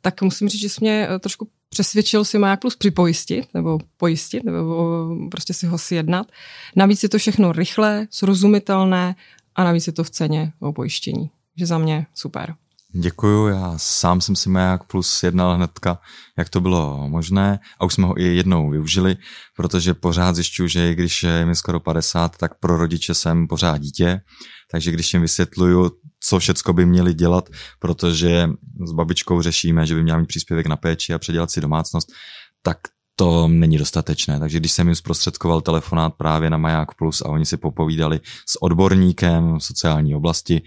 Tak 0.00 0.22
musím 0.22 0.48
říct, 0.48 0.60
že 0.60 0.68
jsi 0.68 0.78
mě 0.80 1.08
eh, 1.10 1.18
trošku 1.18 1.48
přesvědčil 1.68 2.24
si 2.24 2.38
Maják 2.38 2.60
Plus 2.60 2.76
připojistit, 2.76 3.48
nebo 3.54 3.78
pojistit, 3.96 4.44
nebo 4.44 5.16
prostě 5.30 5.54
si 5.54 5.66
ho 5.66 5.78
sjednat. 5.78 6.26
Navíc 6.76 7.02
je 7.02 7.08
to 7.08 7.18
všechno 7.18 7.52
rychlé, 7.52 8.06
srozumitelné 8.10 9.14
a 9.54 9.64
navíc 9.64 9.86
je 9.86 9.92
to 9.92 10.04
v 10.04 10.10
ceně 10.10 10.52
o 10.60 10.72
pojištění. 10.72 11.30
Že 11.56 11.66
za 11.66 11.78
mě 11.78 12.06
super. 12.14 12.54
Děkuju, 12.94 13.46
já 13.46 13.74
sám 13.76 14.20
jsem 14.20 14.36
si 14.36 14.48
Maják 14.48 14.84
Plus 14.84 15.22
jednal 15.22 15.56
hnedka, 15.56 15.98
jak 16.38 16.48
to 16.48 16.60
bylo 16.60 17.08
možné 17.08 17.58
a 17.80 17.84
už 17.84 17.94
jsme 17.94 18.06
ho 18.06 18.20
i 18.20 18.24
jednou 18.24 18.70
využili, 18.70 19.16
protože 19.56 19.94
pořád 19.94 20.34
zjišťuju, 20.34 20.68
že 20.68 20.90
i 20.90 20.94
když 20.94 21.22
je 21.22 21.46
mi 21.46 21.54
skoro 21.56 21.80
50, 21.80 22.36
tak 22.36 22.58
pro 22.58 22.76
rodiče 22.76 23.14
jsem 23.14 23.48
pořád 23.48 23.78
dítě, 23.78 24.20
takže 24.70 24.90
když 24.90 25.12
jim 25.12 25.22
vysvětluju, 25.22 25.90
co 26.20 26.38
všecko 26.38 26.72
by 26.72 26.86
měli 26.86 27.14
dělat, 27.14 27.48
protože 27.78 28.48
s 28.88 28.92
babičkou 28.92 29.42
řešíme, 29.42 29.86
že 29.86 29.94
by 29.94 30.02
měla 30.02 30.18
mít 30.18 30.28
příspěvek 30.28 30.66
na 30.66 30.76
péči 30.76 31.14
a 31.14 31.18
předělat 31.18 31.50
si 31.50 31.60
domácnost, 31.60 32.12
tak 32.62 32.78
to 33.16 33.48
není 33.48 33.78
dostatečné. 33.78 34.38
Takže 34.38 34.58
když 34.58 34.72
jsem 34.72 34.86
jim 34.88 34.94
zprostředkoval 34.94 35.60
telefonát 35.60 36.14
právě 36.14 36.50
na 36.50 36.58
Maják 36.58 36.94
Plus 36.94 37.22
a 37.22 37.28
oni 37.28 37.46
si 37.46 37.56
popovídali 37.56 38.20
s 38.48 38.62
odborníkem 38.62 39.58
v 39.58 39.64
sociální 39.64 40.14
oblasti, 40.14 40.62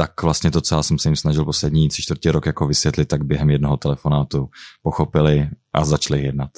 tak 0.00 0.22
vlastně 0.22 0.50
to, 0.50 0.60
co 0.60 0.74
já 0.74 0.82
jsem 0.82 0.98
se 0.98 1.08
jim 1.08 1.16
snažil 1.16 1.44
poslední 1.44 1.88
tři 1.88 2.02
čtvrtě 2.02 2.32
rok 2.32 2.46
jako 2.46 2.66
vysvětlit, 2.66 3.08
tak 3.08 3.24
během 3.24 3.50
jednoho 3.50 3.76
telefonátu 3.76 4.50
pochopili 4.82 5.48
a 5.72 5.84
začali 5.84 6.22
jednat. 6.22 6.50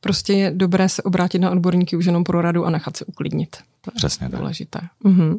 Prostě 0.00 0.32
je 0.32 0.50
dobré 0.50 0.88
se 0.88 1.02
obrátit 1.02 1.38
na 1.38 1.50
odborníky 1.50 1.96
už 1.96 2.04
jenom 2.04 2.24
pro 2.24 2.42
radu 2.42 2.64
a 2.64 2.70
nechat 2.70 2.96
se 2.96 3.04
uklidnit. 3.04 3.56
To 3.80 3.90
je 3.90 3.96
Přesně 3.96 4.28
důležité. 4.28 4.78
Tak. 4.80 4.90
Mhm. 5.04 5.38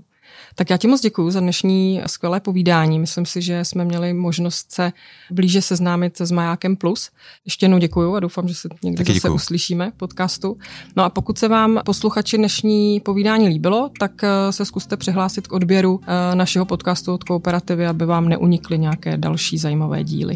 Tak 0.55 0.69
já 0.69 0.77
ti 0.77 0.87
moc 0.87 1.01
děkuji 1.01 1.31
za 1.31 1.39
dnešní 1.39 2.01
skvělé 2.05 2.39
povídání. 2.39 2.99
Myslím 2.99 3.25
si, 3.25 3.41
že 3.41 3.65
jsme 3.65 3.85
měli 3.85 4.13
možnost 4.13 4.71
se 4.71 4.91
blíže 5.31 5.61
seznámit 5.61 6.21
s 6.21 6.31
Majákem 6.31 6.75
Plus. 6.75 7.09
Ještě 7.45 7.63
jednou 7.63 7.77
děkuji 7.77 8.15
a 8.15 8.19
doufám, 8.19 8.47
že 8.47 8.55
se 8.55 8.69
někdy 8.83 8.97
Taky 8.97 9.11
zase 9.11 9.17
děkuju. 9.17 9.33
uslyšíme 9.35 9.91
v 9.91 9.93
podcastu. 9.93 10.57
No 10.95 11.03
a 11.03 11.09
pokud 11.09 11.37
se 11.37 11.47
vám 11.47 11.79
posluchači 11.85 12.37
dnešní 12.37 12.99
povídání 12.99 13.47
líbilo, 13.47 13.89
tak 13.99 14.23
eh, 14.23 14.51
se 14.51 14.65
zkuste 14.65 14.97
přihlásit 14.97 15.47
k 15.47 15.53
odběru 15.53 15.99
eh, 16.03 16.35
našeho 16.35 16.65
podcastu 16.65 17.13
od 17.13 17.23
Kooperativy, 17.23 17.87
aby 17.87 18.05
vám 18.05 18.29
neunikly 18.29 18.79
nějaké 18.79 19.17
další 19.17 19.57
zajímavé 19.57 20.03
díly. 20.03 20.35